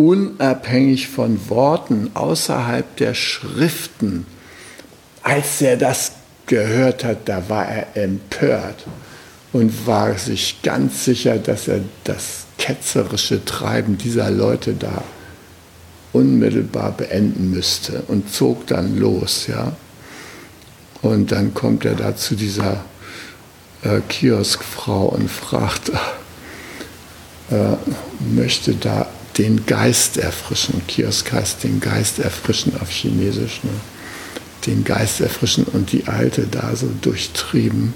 unabhängig 0.00 1.08
von 1.08 1.48
Worten 1.48 2.10
außerhalb 2.14 2.96
der 2.96 3.14
Schriften. 3.14 4.26
Als 5.22 5.60
er 5.60 5.76
das 5.76 6.12
gehört 6.46 7.04
hat, 7.04 7.28
da 7.28 7.48
war 7.48 7.66
er 7.66 7.96
empört 8.02 8.86
und 9.52 9.86
war 9.86 10.16
sich 10.16 10.62
ganz 10.62 11.04
sicher, 11.04 11.36
dass 11.36 11.68
er 11.68 11.80
das 12.04 12.46
ketzerische 12.56 13.44
Treiben 13.44 13.98
dieser 13.98 14.30
Leute 14.30 14.74
da 14.74 15.02
unmittelbar 16.12 16.92
beenden 16.92 17.50
müsste 17.50 18.02
und 18.08 18.32
zog 18.32 18.66
dann 18.66 18.98
los, 18.98 19.46
ja. 19.46 19.72
Und 21.02 21.32
dann 21.32 21.54
kommt 21.54 21.84
er 21.84 21.94
da 21.94 22.16
zu 22.16 22.34
dieser 22.34 22.84
äh, 23.82 24.00
Kioskfrau 24.08 25.06
und 25.06 25.30
fragt, 25.30 25.90
äh, 27.50 27.76
möchte 28.34 28.74
da 28.74 29.06
den 29.38 29.66
Geist 29.66 30.16
erfrischen. 30.16 30.82
Kiosk 30.86 31.32
heißt 31.32 31.64
den 31.64 31.80
Geist 31.80 32.18
erfrischen 32.18 32.72
auf 32.80 32.90
Chinesisch. 32.90 33.60
Ne? 33.62 33.70
Den 34.66 34.84
Geist 34.84 35.20
erfrischen 35.20 35.64
und 35.64 35.92
die 35.92 36.06
Alte 36.06 36.46
da 36.50 36.74
so 36.76 36.88
durchtrieben. 37.00 37.92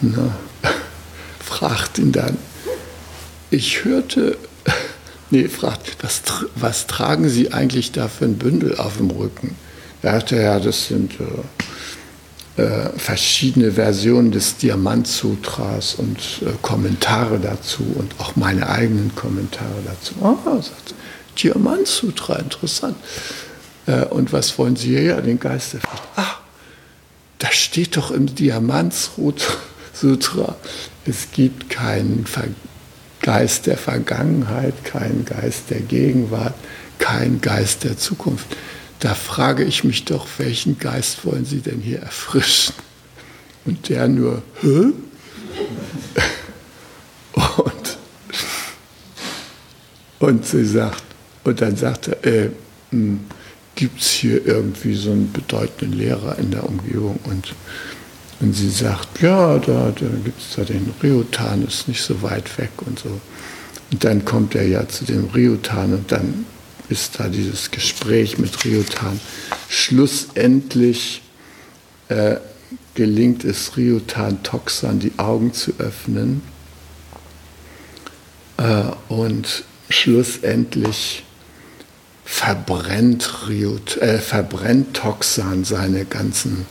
Ne? 0.00 0.34
fragt 1.40 1.98
ihn 1.98 2.12
dann, 2.12 2.36
ich 3.50 3.84
hörte, 3.84 4.36
nee, 5.30 5.48
fragt, 5.48 5.96
was, 6.02 6.22
was 6.54 6.86
tragen 6.86 7.28
Sie 7.28 7.52
eigentlich 7.52 7.92
da 7.92 8.08
für 8.08 8.24
ein 8.24 8.38
Bündel 8.38 8.76
auf 8.76 8.96
dem 8.96 9.10
Rücken? 9.10 9.56
Er 10.02 10.12
sagte, 10.12 10.36
ja, 10.36 10.60
das 10.60 10.88
sind 10.88 11.14
äh, 11.20 11.24
äh, 12.56 12.88
verschiedene 12.96 13.72
Versionen 13.72 14.32
des 14.32 14.56
Diamant-Sutras 14.56 15.96
und 15.96 16.18
äh, 16.42 16.52
Kommentare 16.62 17.38
dazu 17.38 17.82
und 17.96 18.14
auch 18.18 18.36
meine 18.36 18.68
eigenen 18.68 19.14
Kommentare 19.14 19.82
dazu. 19.84 20.14
Ah, 20.22 20.62
sagt 20.62 20.94
Diamant-Sutra, 21.42 22.36
interessant. 22.36 22.96
Äh, 23.86 24.06
und 24.06 24.32
was 24.32 24.58
wollen 24.58 24.76
Sie 24.76 24.98
hier? 24.98 25.20
Den 25.20 25.38
Geist 25.38 25.74
der 25.74 25.80
Frucht. 25.80 26.02
Ah, 26.16 26.36
das 27.38 27.54
steht 27.54 27.96
doch 27.96 28.10
im 28.10 28.34
Diamant-Sutra. 28.34 30.56
Es 31.04 31.30
gibt 31.32 31.68
keinen 31.68 32.24
Geist 33.20 33.66
der 33.66 33.76
Vergangenheit, 33.76 34.84
keinen 34.84 35.24
Geist 35.24 35.70
der 35.70 35.80
Gegenwart, 35.80 36.54
kein 36.98 37.40
Geist 37.40 37.84
der 37.84 37.98
Zukunft. 37.98 38.46
Da 39.00 39.14
frage 39.14 39.64
ich 39.64 39.84
mich 39.84 40.04
doch, 40.04 40.26
welchen 40.38 40.78
Geist 40.78 41.24
wollen 41.24 41.44
Sie 41.44 41.60
denn 41.60 41.80
hier 41.80 42.00
erfrischen? 42.00 42.74
Und 43.64 43.88
der 43.88 44.08
nur, 44.08 44.42
hä? 44.62 44.92
Und, 47.56 47.98
und 50.20 50.46
sie 50.46 50.64
sagt, 50.64 51.02
und 51.44 51.60
dann 51.60 51.76
sagt 51.76 52.08
er, 52.08 52.24
äh, 52.24 52.50
hm, 52.90 53.20
gibt 53.74 54.00
es 54.00 54.08
hier 54.08 54.46
irgendwie 54.46 54.94
so 54.94 55.12
einen 55.12 55.30
bedeutenden 55.32 55.98
Lehrer 55.98 56.38
in 56.38 56.50
der 56.50 56.64
Umgebung? 56.64 57.18
Und, 57.24 57.54
und 58.40 58.54
sie 58.54 58.70
sagt, 58.70 59.20
ja, 59.20 59.58
da, 59.58 59.92
da 59.92 60.06
gibt 60.24 60.40
es 60.40 60.56
da 60.56 60.64
den 60.64 60.94
Riotan, 61.02 61.66
ist 61.66 61.88
nicht 61.88 62.02
so 62.02 62.22
weit 62.22 62.56
weg 62.58 62.70
und 62.86 62.98
so. 62.98 63.20
Und 63.92 64.04
dann 64.04 64.24
kommt 64.24 64.54
er 64.54 64.66
ja 64.66 64.88
zu 64.88 65.04
dem 65.04 65.26
Riotan 65.26 65.92
und 65.92 66.10
dann 66.10 66.46
ist 66.88 67.18
da 67.18 67.28
dieses 67.28 67.70
Gespräch 67.70 68.38
mit 68.38 68.64
Riotan. 68.64 69.20
Schlussendlich 69.68 71.22
äh, 72.08 72.36
gelingt 72.94 73.44
es 73.44 73.76
Riotan 73.76 74.42
Toxan 74.42 74.98
die 74.98 75.12
Augen 75.18 75.52
zu 75.52 75.72
öffnen 75.78 76.42
äh, 78.56 78.82
und 79.08 79.64
schlussendlich 79.88 81.24
verbrennt, 82.24 83.48
Riot, 83.48 83.98
äh, 83.98 84.18
verbrennt 84.18 84.96
Toxan 84.96 85.64
seine 85.64 86.04
ganzen 86.04 86.66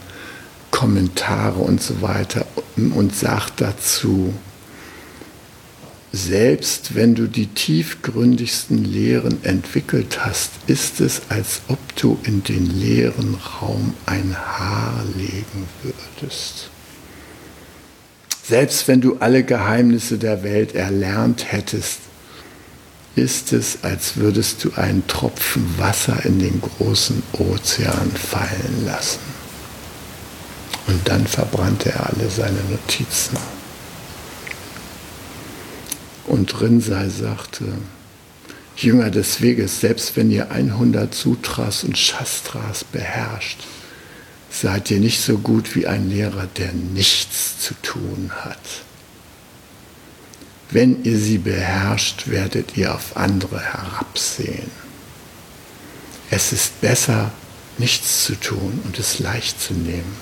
Kommentare 0.71 1.59
und 1.59 1.81
so 1.81 2.01
weiter 2.01 2.45
und 2.75 3.15
sagt 3.15 3.61
dazu, 3.61 4.33
selbst 6.15 6.95
wenn 6.95 7.13
du 7.13 7.27
die 7.27 7.47
tiefgründigsten 7.47 8.85
Lehren 8.85 9.43
entwickelt 9.43 10.25
hast, 10.25 10.51
ist 10.65 11.01
es, 11.01 11.23
als 11.27 11.59
ob 11.67 11.77
du 11.97 12.17
in 12.23 12.41
den 12.41 12.79
leeren 12.79 13.35
Raum 13.35 13.93
ein 14.05 14.33
Haar 14.33 15.03
legen 15.17 15.67
würdest. 15.83 16.69
Selbst 18.47 18.87
wenn 18.87 19.01
du 19.01 19.17
alle 19.17 19.43
Geheimnisse 19.43 20.17
der 20.17 20.41
Welt 20.43 20.73
erlernt 20.73 21.51
hättest, 21.51 21.99
ist 23.17 23.51
es, 23.51 23.79
als 23.81 24.15
würdest 24.15 24.63
du 24.63 24.71
einen 24.75 25.05
Tropfen 25.07 25.67
Wasser 25.77 26.25
in 26.25 26.39
den 26.39 26.61
großen 26.61 27.23
Ozean 27.33 28.11
fallen 28.11 28.85
lassen. 28.85 29.19
Und 30.87 31.05
dann 31.09 31.27
verbrannte 31.27 31.91
er 31.91 32.09
alle 32.09 32.29
seine 32.29 32.59
Notizen. 32.69 33.37
Und 36.27 36.59
Rinsei 36.61 37.09
sagte, 37.09 37.65
Jünger 38.77 39.09
des 39.09 39.41
Weges, 39.41 39.79
selbst 39.79 40.15
wenn 40.17 40.31
ihr 40.31 40.51
100 40.51 41.13
Sutras 41.13 41.83
und 41.83 41.97
Shastras 41.97 42.83
beherrscht, 42.83 43.59
seid 44.49 44.91
ihr 44.91 44.99
nicht 44.99 45.21
so 45.21 45.37
gut 45.37 45.75
wie 45.75 45.87
ein 45.87 46.09
Lehrer, 46.09 46.47
der 46.57 46.73
nichts 46.73 47.59
zu 47.59 47.73
tun 47.81 48.31
hat. 48.43 48.59
Wenn 50.71 51.03
ihr 51.03 51.17
sie 51.19 51.37
beherrscht, 51.37 52.27
werdet 52.27 52.75
ihr 52.75 52.93
auf 52.93 53.15
andere 53.15 53.61
herabsehen. 53.61 54.71
Es 56.29 56.51
ist 56.51 56.81
besser, 56.81 57.31
nichts 57.77 58.25
zu 58.25 58.35
tun 58.35 58.81
und 58.83 58.97
es 58.99 59.19
leicht 59.19 59.61
zu 59.61 59.73
nehmen. 59.73 60.15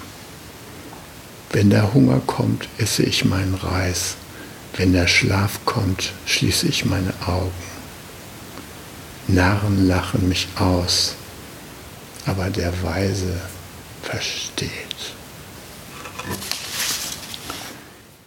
Wenn 1.51 1.69
der 1.69 1.93
Hunger 1.93 2.19
kommt, 2.25 2.67
esse 2.77 3.03
ich 3.03 3.25
meinen 3.25 3.55
Reis 3.55 4.15
wenn 4.75 4.93
der 4.93 5.07
Schlaf 5.07 5.59
kommt, 5.65 6.13
schließe 6.25 6.67
ich 6.67 6.85
meine 6.85 7.13
Augen. 7.25 7.51
Narren 9.27 9.87
lachen 9.87 10.27
mich 10.27 10.47
aus, 10.55 11.15
aber 12.25 12.49
der 12.49 12.73
Weise 12.83 13.39
versteht. 14.01 14.69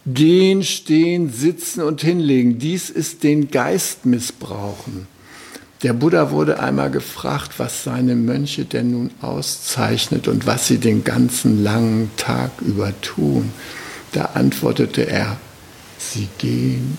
Gehen, 0.05 0.63
stehen, 0.63 1.31
sitzen 1.31 1.81
und 1.81 2.01
hinlegen, 2.01 2.59
dies 2.59 2.89
ist 2.89 3.23
den 3.23 3.51
Geist 3.51 4.05
missbrauchen. 4.05 5.07
Der 5.83 5.93
Buddha 5.93 6.31
wurde 6.31 6.59
einmal 6.59 6.89
gefragt, 6.89 7.51
was 7.57 7.83
seine 7.83 8.15
Mönche 8.15 8.65
denn 8.65 8.91
nun 8.91 9.11
auszeichnet 9.21 10.27
und 10.27 10.47
was 10.47 10.67
sie 10.67 10.79
den 10.79 11.03
ganzen 11.03 11.63
langen 11.63 12.09
Tag 12.17 12.51
über 12.61 12.99
tun. 13.01 13.51
Da 14.13 14.31
antwortete 14.33 15.07
er, 15.07 15.37
Sie 15.97 16.29
gehen, 16.37 16.97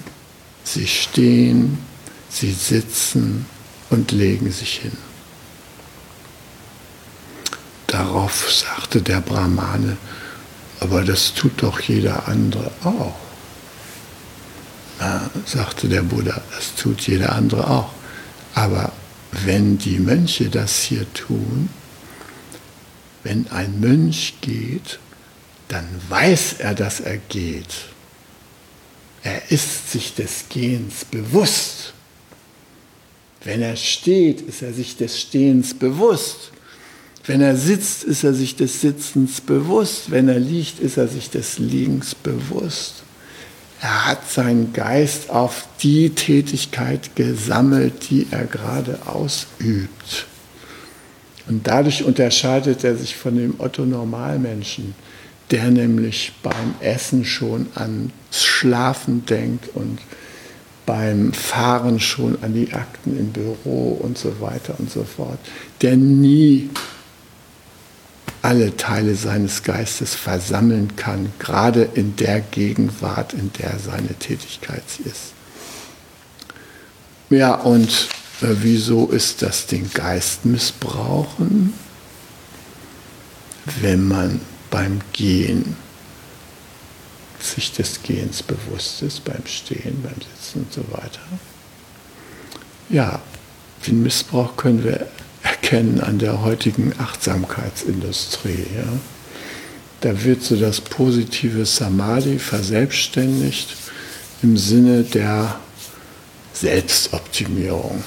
sie 0.64 0.86
stehen, 0.86 1.78
sie 2.28 2.53
sitzen 2.53 3.46
und 3.90 4.12
legen 4.12 4.53
sich 4.53 4.78
hin. 4.78 4.96
Darauf 7.86 8.51
sagte 8.51 9.01
der 9.01 9.20
Brahmane, 9.20 9.96
aber 10.80 11.05
das 11.05 11.34
tut 11.34 11.62
doch 11.62 11.80
jeder 11.80 12.28
andere 12.28 12.70
auch. 12.84 13.16
Na, 15.01 15.30
sagte 15.46 15.88
der 15.88 16.03
Buddha, 16.03 16.40
das 16.55 16.74
tut 16.74 17.01
jeder 17.03 17.32
andere 17.32 17.68
auch. 17.68 17.92
Aber 18.55 18.92
wenn 19.30 19.78
die 19.78 19.99
Mönche 19.99 20.51
das 20.51 20.82
hier 20.82 21.12
tun, 21.14 21.68
wenn 23.22 23.49
ein 23.49 23.80
Mönch 23.80 24.34
geht, 24.40 24.99
dann 25.68 25.86
weiß 26.09 26.57
er, 26.59 26.74
dass 26.74 27.01
er 27.01 27.18
geht. 27.18 27.88
Er 29.22 29.50
ist 29.50 29.90
sich 29.92 30.14
des 30.14 30.44
Gehens 30.48 31.04
bewusst. 31.04 31.92
Wenn 33.44 33.62
er 33.62 33.76
steht, 33.76 34.40
ist 34.40 34.62
er 34.62 34.72
sich 34.72 34.96
des 34.96 35.20
Stehens 35.20 35.74
bewusst. 35.74 36.52
Wenn 37.26 37.40
er 37.40 37.56
sitzt, 37.56 38.04
ist 38.04 38.24
er 38.24 38.32
sich 38.32 38.56
des 38.56 38.80
Sitzens 38.80 39.40
bewusst. 39.40 40.10
Wenn 40.10 40.28
er 40.28 40.38
liegt, 40.38 40.80
ist 40.80 40.96
er 40.96 41.08
sich 41.08 41.30
des 41.30 41.58
Liegens 41.58 42.14
bewusst. 42.14 43.02
Er 43.80 44.06
hat 44.06 44.30
seinen 44.30 44.72
Geist 44.72 45.30
auf 45.30 45.68
die 45.82 46.10
Tätigkeit 46.10 47.14
gesammelt, 47.14 48.10
die 48.10 48.26
er 48.30 48.44
gerade 48.44 48.98
ausübt. 49.06 50.26
Und 51.48 51.66
dadurch 51.66 52.02
unterscheidet 52.02 52.82
er 52.82 52.96
sich 52.96 53.16
von 53.16 53.36
dem 53.36 53.54
Otto-Normalmenschen 53.58 54.94
der 55.51 55.70
nämlich 55.70 56.32
beim 56.42 56.74
Essen 56.80 57.24
schon 57.24 57.68
ans 57.74 58.12
Schlafen 58.32 59.24
denkt 59.26 59.70
und 59.74 59.99
beim 60.84 61.32
Fahren 61.32 62.01
schon 62.01 62.42
an 62.42 62.55
die 62.55 62.72
Akten 62.72 63.18
im 63.18 63.32
Büro 63.32 63.99
und 64.03 64.16
so 64.16 64.40
weiter 64.40 64.74
und 64.78 64.90
so 64.90 65.05
fort, 65.05 65.38
der 65.82 65.96
nie 65.96 66.70
alle 68.40 68.76
Teile 68.76 69.14
seines 69.14 69.62
Geistes 69.62 70.14
versammeln 70.14 70.96
kann, 70.96 71.32
gerade 71.38 71.88
in 71.94 72.16
der 72.16 72.40
Gegenwart, 72.40 73.34
in 73.34 73.51
der 73.59 73.78
seine 73.78 74.14
Tätigkeit 74.14 74.82
ist. 75.05 75.32
Ja, 77.30 77.55
und 77.57 78.09
äh, 78.40 78.55
wieso 78.62 79.09
ist 79.09 79.42
das 79.42 79.66
den 79.66 79.90
Geist 79.92 80.46
missbrauchen? 80.46 81.74
Wenn 83.82 84.09
man 84.09 84.40
beim 84.70 85.00
Gehen 85.12 85.76
sich 87.40 87.72
des 87.72 88.02
Gehens 88.02 88.42
bewusst 88.42 89.02
ist, 89.02 89.24
beim 89.24 89.46
Stehen, 89.46 90.02
beim 90.02 90.14
Sitzen 90.14 90.62
und 90.62 90.72
so 90.72 90.84
weiter. 90.90 91.20
Ja, 92.88 93.20
den 93.86 94.02
Missbrauch 94.02 94.56
können 94.56 94.82
wir 94.82 95.06
erkennen 95.42 96.00
an 96.00 96.18
der 96.18 96.42
heutigen 96.42 96.92
Achtsamkeitsindustrie. 96.98 98.66
Ja. 98.76 98.98
Da 100.00 100.24
wird 100.24 100.42
so 100.42 100.56
das 100.56 100.80
positive 100.80 101.64
Samadhi 101.64 102.38
verselbstständigt 102.38 103.76
im 104.42 104.56
Sinne 104.56 105.02
der 105.02 105.58
Selbstoptimierung. 106.54 108.02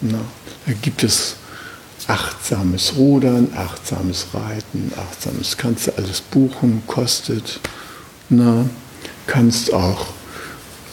Na, 0.00 0.20
da 0.66 0.72
gibt 0.80 1.04
es 1.04 1.36
achtsames 2.08 2.94
Rudern, 2.96 3.52
achtsames 3.56 4.26
Reiten, 4.34 4.92
achtsames 4.96 5.56
kannst 5.56 5.86
du 5.86 5.96
alles 5.96 6.20
buchen, 6.20 6.82
kostet. 6.86 7.60
Na, 8.28 8.66
kannst 9.26 9.72
auch 9.72 10.06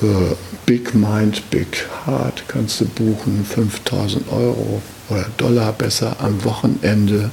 äh, 0.02 0.36
Big 0.66 0.94
Mind, 0.94 1.50
Big 1.50 1.88
Heart 2.06 2.44
kannst 2.48 2.82
du 2.82 2.86
buchen, 2.86 3.46
5000 3.46 4.32
Euro 4.32 4.82
oder 5.10 5.26
Dollar 5.38 5.74
besser 5.74 6.16
am 6.20 6.44
Wochenende. 6.44 7.32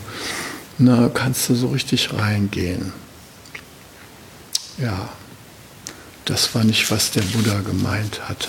Na, 0.79 1.09
kannst 1.09 1.49
du 1.49 1.55
so 1.55 1.69
richtig 1.69 2.13
reingehen. 2.13 2.93
Ja, 4.79 5.09
das 6.25 6.55
war 6.55 6.65
nicht, 6.65 6.91
was 6.91 7.11
der 7.11 7.23
Buddha 7.23 7.61
gemeint 7.61 8.29
hatte. 8.29 8.49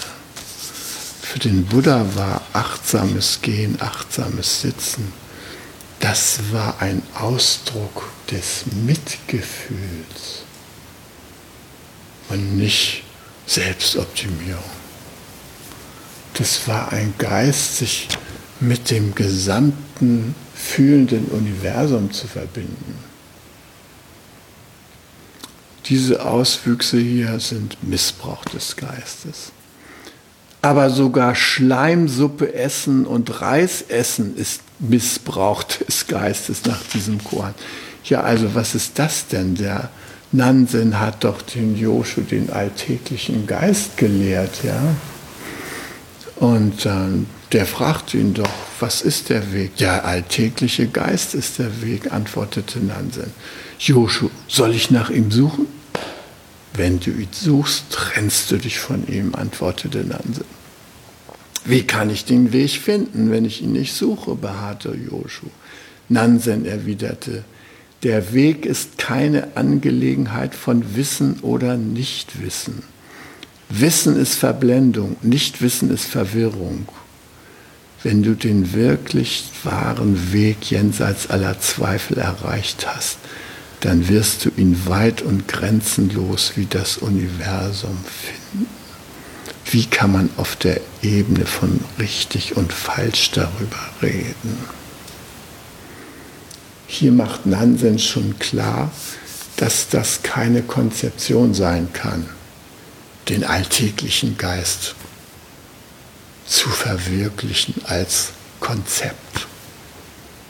Für 1.30 1.40
den 1.40 1.66
Buddha 1.66 2.06
war 2.16 2.42
achtsames 2.54 3.42
Gehen, 3.42 3.82
achtsames 3.82 4.62
Sitzen, 4.62 5.12
das 6.00 6.40
war 6.54 6.82
ein 6.82 7.02
Ausdruck 7.16 8.10
des 8.32 8.64
Mitgefühls 8.86 10.46
und 12.30 12.56
nicht 12.56 13.04
Selbstoptimierung. 13.46 14.64
Das 16.36 16.66
war 16.66 16.94
ein 16.94 17.14
Geist, 17.18 17.80
sich 17.80 18.08
mit 18.62 18.90
dem 18.90 19.14
gesamten 19.14 20.34
fühlenden 20.56 21.26
Universum 21.26 22.10
zu 22.14 22.26
verbinden. 22.28 22.98
Diese 25.88 26.26
Auswüchse 26.26 27.00
hier 27.00 27.38
sind 27.42 27.84
Missbrauch 27.84 28.46
des 28.46 28.78
Geistes. 28.78 29.52
Aber 30.68 30.90
sogar 30.90 31.34
Schleimsuppe 31.34 32.54
essen 32.54 33.06
und 33.06 33.40
Reis 33.40 33.86
essen 33.88 34.36
ist 34.36 34.60
Missbrauch 34.80 35.64
des 35.88 36.08
Geistes 36.08 36.66
nach 36.66 36.84
diesem 36.94 37.24
Koran. 37.24 37.54
Ja, 38.04 38.20
also 38.20 38.54
was 38.54 38.76
ist 38.76 39.00
das 39.00 39.28
denn? 39.28 39.56
Der 39.56 39.90
Nansen 40.34 41.00
hat 41.00 41.24
doch 41.24 41.42
den 41.42 41.78
Joshu, 41.78 42.20
den 42.20 42.50
alltäglichen 42.50 43.48
Geist 43.48 43.96
gelehrt, 43.96 44.66
ja. 44.66 44.82
Und 46.36 46.86
ähm, 46.86 47.28
der 47.54 47.66
fragt 47.66 48.14
ihn 48.14 48.34
doch, 48.34 48.52
was 48.82 49.02
ist 49.02 49.30
der 49.30 49.54
Weg? 49.54 49.78
Der 49.78 50.04
alltägliche 50.04 50.88
Geist 50.88 51.34
ist 51.34 51.60
der 51.60 51.82
Weg, 51.82 52.12
antwortete 52.12 52.80
Nansen. 52.80 53.32
Joshu, 53.80 54.30
soll 54.50 54.76
ich 54.76 54.92
nach 54.92 55.10
ihm 55.12 55.32
suchen? 55.32 55.68
Wenn 56.74 57.00
du 57.00 57.12
ihn 57.12 57.30
suchst, 57.32 57.86
trennst 57.90 58.52
du 58.52 58.58
dich 58.58 58.80
von 58.80 59.08
ihm, 59.08 59.34
antwortete 59.34 60.00
Nansen. 60.00 60.57
Wie 61.68 61.84
kann 61.84 62.10
ich 62.10 62.24
den 62.24 62.54
Weg 62.54 62.72
finden, 62.72 63.30
wenn 63.30 63.44
ich 63.44 63.62
ihn 63.62 63.74
nicht 63.74 63.94
suche, 63.94 64.36
beharrte 64.36 64.96
Joshu. 64.96 65.48
Nansen 66.08 66.66
erwiderte, 66.66 67.44
der 68.04 68.32
Weg 68.32 68.66
ist 68.66 68.98
keine 68.98 69.58
Angelegenheit 69.58 70.56
von 70.56 70.96
Wissen 70.96 71.40
oder 71.42 71.76
Nichtwissen. 71.76 72.84
Wissen 73.68 74.16
ist 74.16 74.36
Verblendung, 74.36 75.18
Nichtwissen 75.22 75.92
ist 75.92 76.06
Verwirrung. 76.06 76.88
Wenn 78.02 78.24
du 78.24 78.34
den 78.34 78.72
wirklich 78.72 79.50
wahren 79.64 80.32
Weg 80.32 80.72
jenseits 80.72 81.30
aller 81.30 81.60
Zweifel 81.60 82.18
erreicht 82.18 82.88
hast, 82.88 83.18
dann 83.82 84.08
wirst 84.08 84.46
du 84.46 84.52
ihn 84.56 84.86
weit 84.86 85.22
und 85.22 85.50
grenzenlos 85.50 86.54
wie 86.56 86.68
das 86.68 86.98
Universum 86.98 87.98
finden. 88.06 88.87
Wie 89.70 89.86
kann 89.86 90.14
man 90.14 90.30
auf 90.38 90.56
der 90.56 90.80
Ebene 91.02 91.46
von 91.46 91.82
richtig 92.00 92.56
und 92.56 92.72
falsch 92.72 93.32
darüber 93.32 93.80
reden? 94.02 94.58
Hier 96.88 97.12
macht 97.12 97.46
Nansen 97.46 98.00
schon 98.00 98.40
klar, 98.40 98.92
dass 99.58 99.90
das 99.90 100.24
keine 100.24 100.62
Konzeption 100.62 101.54
sein 101.54 101.92
kann, 101.92 102.30
den 103.28 103.44
alltäglichen 103.44 104.38
Geist 104.38 104.96
zu 106.46 106.70
verwirklichen 106.70 107.76
als 107.86 108.30
Konzept. 108.62 109.48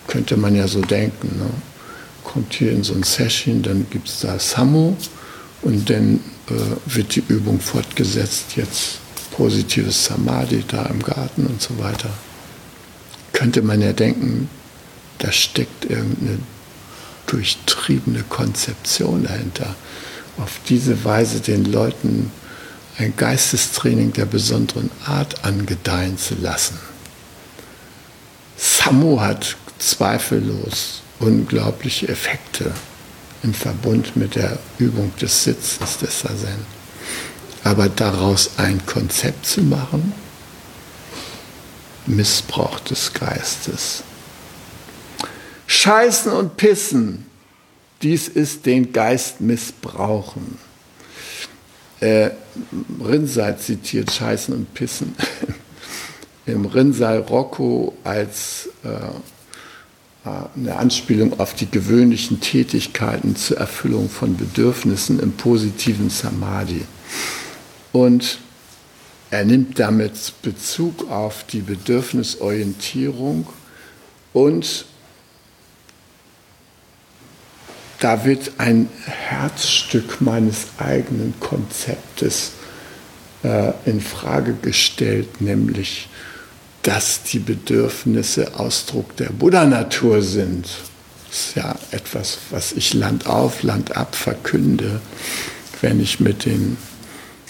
Könnte 0.06 0.38
man 0.38 0.56
ja 0.56 0.68
so 0.68 0.82
denken. 0.82 1.40
Ne? 1.40 1.50
Kommt 2.24 2.54
hier 2.54 2.72
in 2.72 2.84
so 2.84 2.94
ein 2.94 3.04
Session, 3.04 3.64
dann 3.64 3.88
gibt 3.90 4.10
es 4.10 4.20
da 4.20 4.38
Samu 4.38 4.96
und 5.64 5.90
dann 5.90 6.20
äh, 6.50 6.54
wird 6.86 7.16
die 7.16 7.24
Übung 7.28 7.60
fortgesetzt, 7.60 8.56
jetzt 8.56 9.00
positives 9.38 10.06
Samadhi 10.06 10.64
da 10.68 10.88
im 10.88 11.02
Garten 11.02 11.46
und 11.46 11.62
so 11.62 11.78
weiter. 11.78 12.10
Könnte 13.34 13.62
man 13.62 13.82
ja 13.82 13.94
denken, 13.94 14.50
da 15.20 15.32
steckt 15.32 15.86
irgendeine 15.86 16.40
durchtriebene 17.28 18.24
Konzeption 18.24 19.24
dahinter. 19.24 19.76
Auf 20.38 20.60
diese 20.68 21.04
Weise 21.06 21.40
den 21.40 21.66
Leuten 21.66 22.32
ein 22.98 23.14
Geistestraining 23.16 24.12
der 24.14 24.26
besonderen 24.26 24.90
Art 25.06 25.46
angedeihen 25.46 26.18
zu 26.18 26.36
lassen. 26.36 26.80
Samu 28.58 29.22
hat 29.22 29.56
zweifellos 29.78 31.04
unglaubliche 31.20 32.08
Effekte 32.08 32.72
im 33.44 33.54
Verbund 33.54 34.16
mit 34.16 34.36
der 34.36 34.58
Übung 34.80 35.12
des 35.22 35.44
Sitzens 35.44 36.00
des 36.00 36.22
Sazen. 36.22 36.77
Aber 37.68 37.90
daraus 37.90 38.52
ein 38.56 38.86
Konzept 38.86 39.46
zu 39.46 39.62
machen, 39.62 40.14
Missbrauch 42.06 42.80
des 42.80 43.12
Geistes. 43.14 44.04
Scheißen 45.66 46.32
und 46.32 46.56
Pissen, 46.56 47.26
dies 48.02 48.30
ist 48.30 48.66
den 48.66 48.94
Geist 48.94 49.42
missbrauchen. 49.42 50.58
Äh, 52.00 52.30
Rinsei 53.04 53.52
zitiert 53.52 54.14
Scheißen 54.14 54.54
und 54.54 54.74
Pissen 54.74 55.14
im 56.46 56.68
Rinsei 56.68 57.18
Rocco 57.18 57.98
als 58.06 58.70
äh, 58.86 58.88
äh, 58.88 60.30
eine 60.56 60.78
Anspielung 60.78 61.38
auf 61.38 61.54
die 61.54 61.70
gewöhnlichen 61.70 62.40
Tätigkeiten 62.40 63.36
zur 63.36 63.58
Erfüllung 63.58 64.10
von 64.10 64.38
Bedürfnissen 64.38 65.20
im 65.20 65.34
positiven 65.34 66.10
Samadhi. 66.10 66.86
Und 67.98 68.38
er 69.32 69.44
nimmt 69.44 69.80
damit 69.80 70.44
Bezug 70.44 71.10
auf 71.10 71.46
die 71.46 71.62
Bedürfnisorientierung 71.62 73.48
und 74.34 74.86
da 78.00 78.24
wird 78.24 78.52
ein 78.60 78.88
Herzstück 79.06 80.22
meines 80.22 80.68
eigenen 80.78 81.34
Konzeptes 81.40 82.52
äh, 83.44 83.74
in 83.88 84.00
Frage 84.00 84.54
gestellt, 84.54 85.42
nämlich, 85.42 86.08
dass 86.84 87.24
die 87.24 87.40
Bedürfnisse 87.40 88.60
Ausdruck 88.60 89.16
der 89.16 89.32
Buddha-Natur 89.32 90.22
sind. 90.22 90.68
Das 91.30 91.40
ist 91.40 91.56
ja 91.56 91.76
etwas, 91.90 92.38
was 92.52 92.74
ich 92.74 92.94
Land 92.94 93.26
auf, 93.26 93.64
Land 93.64 93.98
ab 93.98 94.16
verkünde, 94.16 95.02
wenn 95.82 96.00
ich 96.00 96.20
mit 96.20 96.46
den 96.46 96.78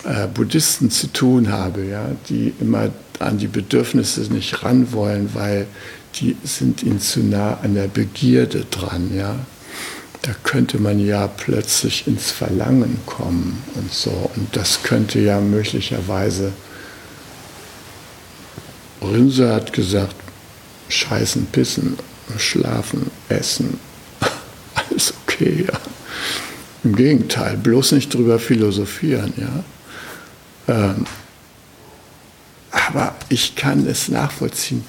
äh, 0.07 0.27
Buddhisten 0.27 0.89
zu 0.89 1.07
tun 1.07 1.51
habe, 1.51 1.85
ja, 1.85 2.09
die 2.29 2.53
immer 2.59 2.89
an 3.19 3.37
die 3.37 3.47
Bedürfnisse 3.47 4.21
nicht 4.21 4.63
ran 4.63 4.91
wollen, 4.91 5.29
weil 5.33 5.67
die 6.15 6.35
sind 6.43 6.83
ihnen 6.83 6.99
zu 6.99 7.21
nah 7.21 7.59
an 7.61 7.75
der 7.75 7.87
Begierde 7.87 8.65
dran, 8.69 9.15
ja 9.15 9.35
da 10.27 10.33
könnte 10.43 10.77
man 10.77 10.99
ja 10.99 11.27
plötzlich 11.27 12.05
ins 12.05 12.31
Verlangen 12.31 12.99
kommen 13.05 13.63
und 13.75 13.93
so. 13.93 14.29
Und 14.35 14.55
das 14.55 14.83
könnte 14.83 15.19
ja 15.19 15.39
möglicherweise, 15.39 16.51
Rinse 19.01 19.53
hat 19.53 19.71
gesagt, 19.71 20.15
scheißen, 20.89 21.45
pissen, 21.47 21.97
schlafen, 22.37 23.09
essen, 23.29 23.79
alles 24.75 25.13
okay, 25.23 25.65
ja. 25.65 25.79
Im 26.83 26.95
Gegenteil, 26.95 27.55
bloß 27.55 27.93
nicht 27.93 28.13
drüber 28.13 28.37
philosophieren, 28.37 29.33
ja. 29.37 29.63
Ähm, 30.67 31.05
aber 32.71 33.15
ich 33.29 33.55
kann 33.55 33.87
es 33.87 34.09
nachvollziehen. 34.09 34.83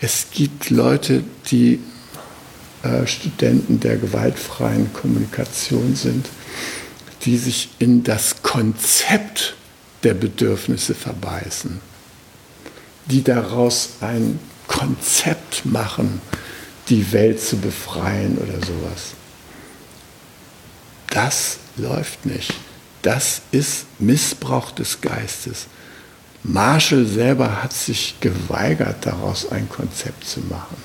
Es 0.00 0.26
gibt 0.32 0.70
Leute, 0.70 1.24
die 1.50 1.80
äh, 2.82 3.06
Studenten 3.06 3.80
der 3.80 3.96
gewaltfreien 3.96 4.92
Kommunikation 4.92 5.96
sind, 5.96 6.28
die 7.24 7.36
sich 7.36 7.70
in 7.78 8.04
das 8.04 8.42
Konzept 8.42 9.56
der 10.04 10.14
Bedürfnisse 10.14 10.94
verbeißen, 10.94 11.80
die 13.06 13.24
daraus 13.24 13.90
ein 14.00 14.38
Konzept 14.68 15.66
machen, 15.66 16.20
die 16.88 17.12
Welt 17.12 17.40
zu 17.42 17.56
befreien 17.56 18.38
oder 18.38 18.64
sowas. 18.64 19.14
Das 21.10 21.58
läuft 21.76 22.24
nicht. 22.26 22.54
Das 23.02 23.42
ist 23.52 23.86
Missbrauch 23.98 24.70
des 24.72 25.00
Geistes. 25.00 25.66
Marshall 26.42 27.06
selber 27.06 27.62
hat 27.62 27.72
sich 27.72 28.16
geweigert, 28.20 29.06
daraus 29.06 29.50
ein 29.50 29.68
Konzept 29.68 30.24
zu 30.24 30.40
machen. 30.40 30.76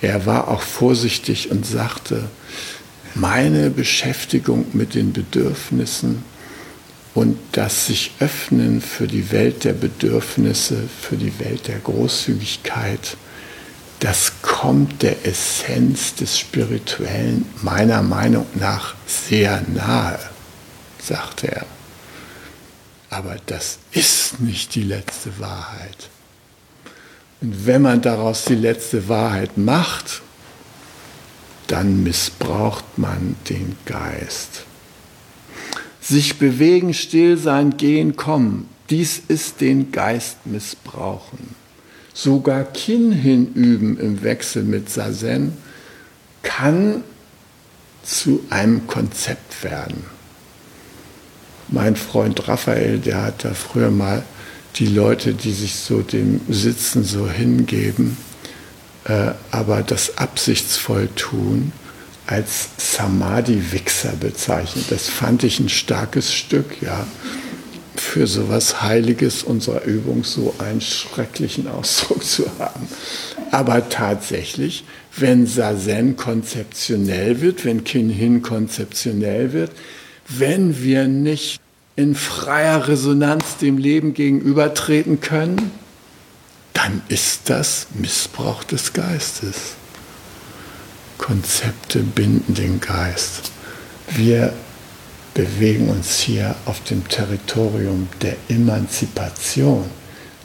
Er 0.00 0.26
war 0.26 0.48
auch 0.48 0.62
vorsichtig 0.62 1.50
und 1.50 1.66
sagte, 1.66 2.28
meine 3.14 3.70
Beschäftigung 3.70 4.66
mit 4.72 4.94
den 4.94 5.12
Bedürfnissen 5.12 6.24
und 7.14 7.38
das 7.52 7.86
sich 7.86 8.12
öffnen 8.20 8.80
für 8.80 9.06
die 9.06 9.32
Welt 9.32 9.64
der 9.64 9.72
Bedürfnisse, 9.72 10.88
für 11.00 11.16
die 11.16 11.38
Welt 11.40 11.66
der 11.68 11.78
Großzügigkeit, 11.78 13.16
das 13.98 14.32
kommt 14.40 15.02
der 15.02 15.26
Essenz 15.26 16.14
des 16.14 16.38
Spirituellen 16.38 17.44
meiner 17.60 18.02
Meinung 18.02 18.46
nach 18.54 18.94
sehr 19.06 19.62
nahe, 19.74 20.18
sagte 21.02 21.48
er. 21.48 21.66
Aber 23.10 23.36
das 23.46 23.78
ist 23.92 24.40
nicht 24.40 24.74
die 24.74 24.82
letzte 24.82 25.38
Wahrheit. 25.38 26.08
Und 27.40 27.66
wenn 27.66 27.82
man 27.82 28.02
daraus 28.02 28.44
die 28.44 28.54
letzte 28.54 29.08
Wahrheit 29.08 29.58
macht, 29.58 30.22
dann 31.66 32.02
missbraucht 32.02 32.98
man 32.98 33.36
den 33.48 33.76
Geist. 33.86 34.64
Sich 36.00 36.38
bewegen, 36.38 36.94
still 36.94 37.36
sein, 37.36 37.76
gehen, 37.76 38.16
kommen, 38.16 38.68
dies 38.90 39.22
ist 39.28 39.60
den 39.60 39.92
Geist 39.92 40.46
missbrauchen. 40.46 41.54
sogar 42.12 42.64
Kin 42.64 43.12
hinüben 43.12 43.98
im 43.98 44.22
Wechsel 44.22 44.62
mit 44.62 44.90
Sazen, 44.90 45.56
kann 46.42 47.02
zu 48.02 48.44
einem 48.50 48.86
Konzept 48.86 49.62
werden. 49.62 50.04
Mein 51.72 51.94
Freund 51.96 52.48
Raphael, 52.48 52.98
der 52.98 53.22
hat 53.22 53.44
da 53.44 53.54
früher 53.54 53.90
mal 53.90 54.24
die 54.76 54.86
Leute, 54.86 55.34
die 55.34 55.52
sich 55.52 55.76
so 55.76 56.02
dem 56.02 56.40
Sitzen 56.48 57.04
so 57.04 57.28
hingeben, 57.28 58.16
äh, 59.04 59.32
aber 59.50 59.82
das 59.82 60.18
absichtsvoll 60.18 61.08
tun, 61.14 61.72
als 62.26 62.68
Samadhi-Wichser 62.76 64.12
bezeichnet. 64.20 64.86
Das 64.90 65.08
fand 65.08 65.42
ich 65.42 65.58
ein 65.60 65.68
starkes 65.68 66.32
Stück, 66.32 66.80
ja. 66.80 67.06
Für 67.96 68.26
so 68.26 68.48
was 68.48 68.82
Heiliges 68.82 69.42
unserer 69.42 69.84
Übung 69.84 70.24
so 70.24 70.54
einen 70.58 70.80
schrecklichen 70.80 71.66
Ausdruck 71.66 72.24
zu 72.24 72.46
haben. 72.58 72.88
Aber 73.50 73.88
tatsächlich, 73.88 74.84
wenn 75.16 75.46
Sazen 75.46 76.16
konzeptionell 76.16 77.40
wird, 77.40 77.64
wenn 77.64 77.84
Kinhin 77.84 78.42
konzeptionell 78.42 79.52
wird, 79.52 79.72
wenn 80.30 80.82
wir 80.82 81.08
nicht 81.08 81.60
in 81.96 82.14
freier 82.14 82.88
Resonanz 82.88 83.56
dem 83.58 83.78
Leben 83.78 84.14
gegenübertreten 84.14 85.20
können, 85.20 85.72
dann 86.72 87.02
ist 87.08 87.50
das 87.50 87.88
Missbrauch 87.94 88.64
des 88.64 88.92
Geistes. 88.92 89.74
Konzepte 91.18 91.98
binden 92.00 92.54
den 92.54 92.80
Geist. 92.80 93.50
Wir 94.08 94.52
bewegen 95.34 95.88
uns 95.88 96.18
hier 96.18 96.54
auf 96.64 96.82
dem 96.84 97.06
Territorium 97.08 98.08
der 98.22 98.36
Emanzipation, 98.48 99.84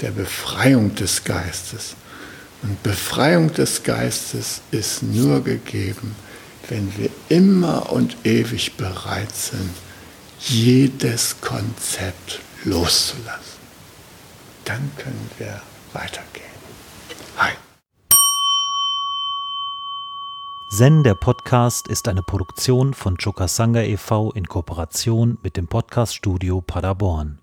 der 0.02 0.12
Befreiung 0.12 0.94
des 0.96 1.24
Geistes. 1.24 1.96
Und 2.64 2.82
Befreiung 2.84 3.54
des 3.54 3.84
Geistes 3.84 4.62
ist 4.72 5.04
nur 5.04 5.44
gegeben, 5.44 6.16
wenn 6.70 6.98
wir 6.98 7.10
immer 7.30 7.92
und 7.92 8.18
ewig 8.24 8.76
bereit 8.78 9.34
sind, 9.34 9.72
jedes 10.40 11.42
Konzept 11.42 12.40
loszulassen. 12.64 13.60
Dann 14.66 14.92
können 14.98 15.30
wir 15.38 15.62
weitergehen. 15.94 16.46
Hi. 17.38 17.52
Zen, 20.70 21.04
der 21.04 21.16
Podcast, 21.16 21.88
ist 21.88 22.08
eine 22.08 22.22
Produktion 22.22 22.94
von 22.94 23.18
Chokasanga 23.18 23.82
e.V. 23.82 24.32
in 24.32 24.48
Kooperation 24.48 25.38
mit 25.42 25.56
dem 25.58 25.68
Podcaststudio 25.68 26.62
Paderborn. 26.62 27.40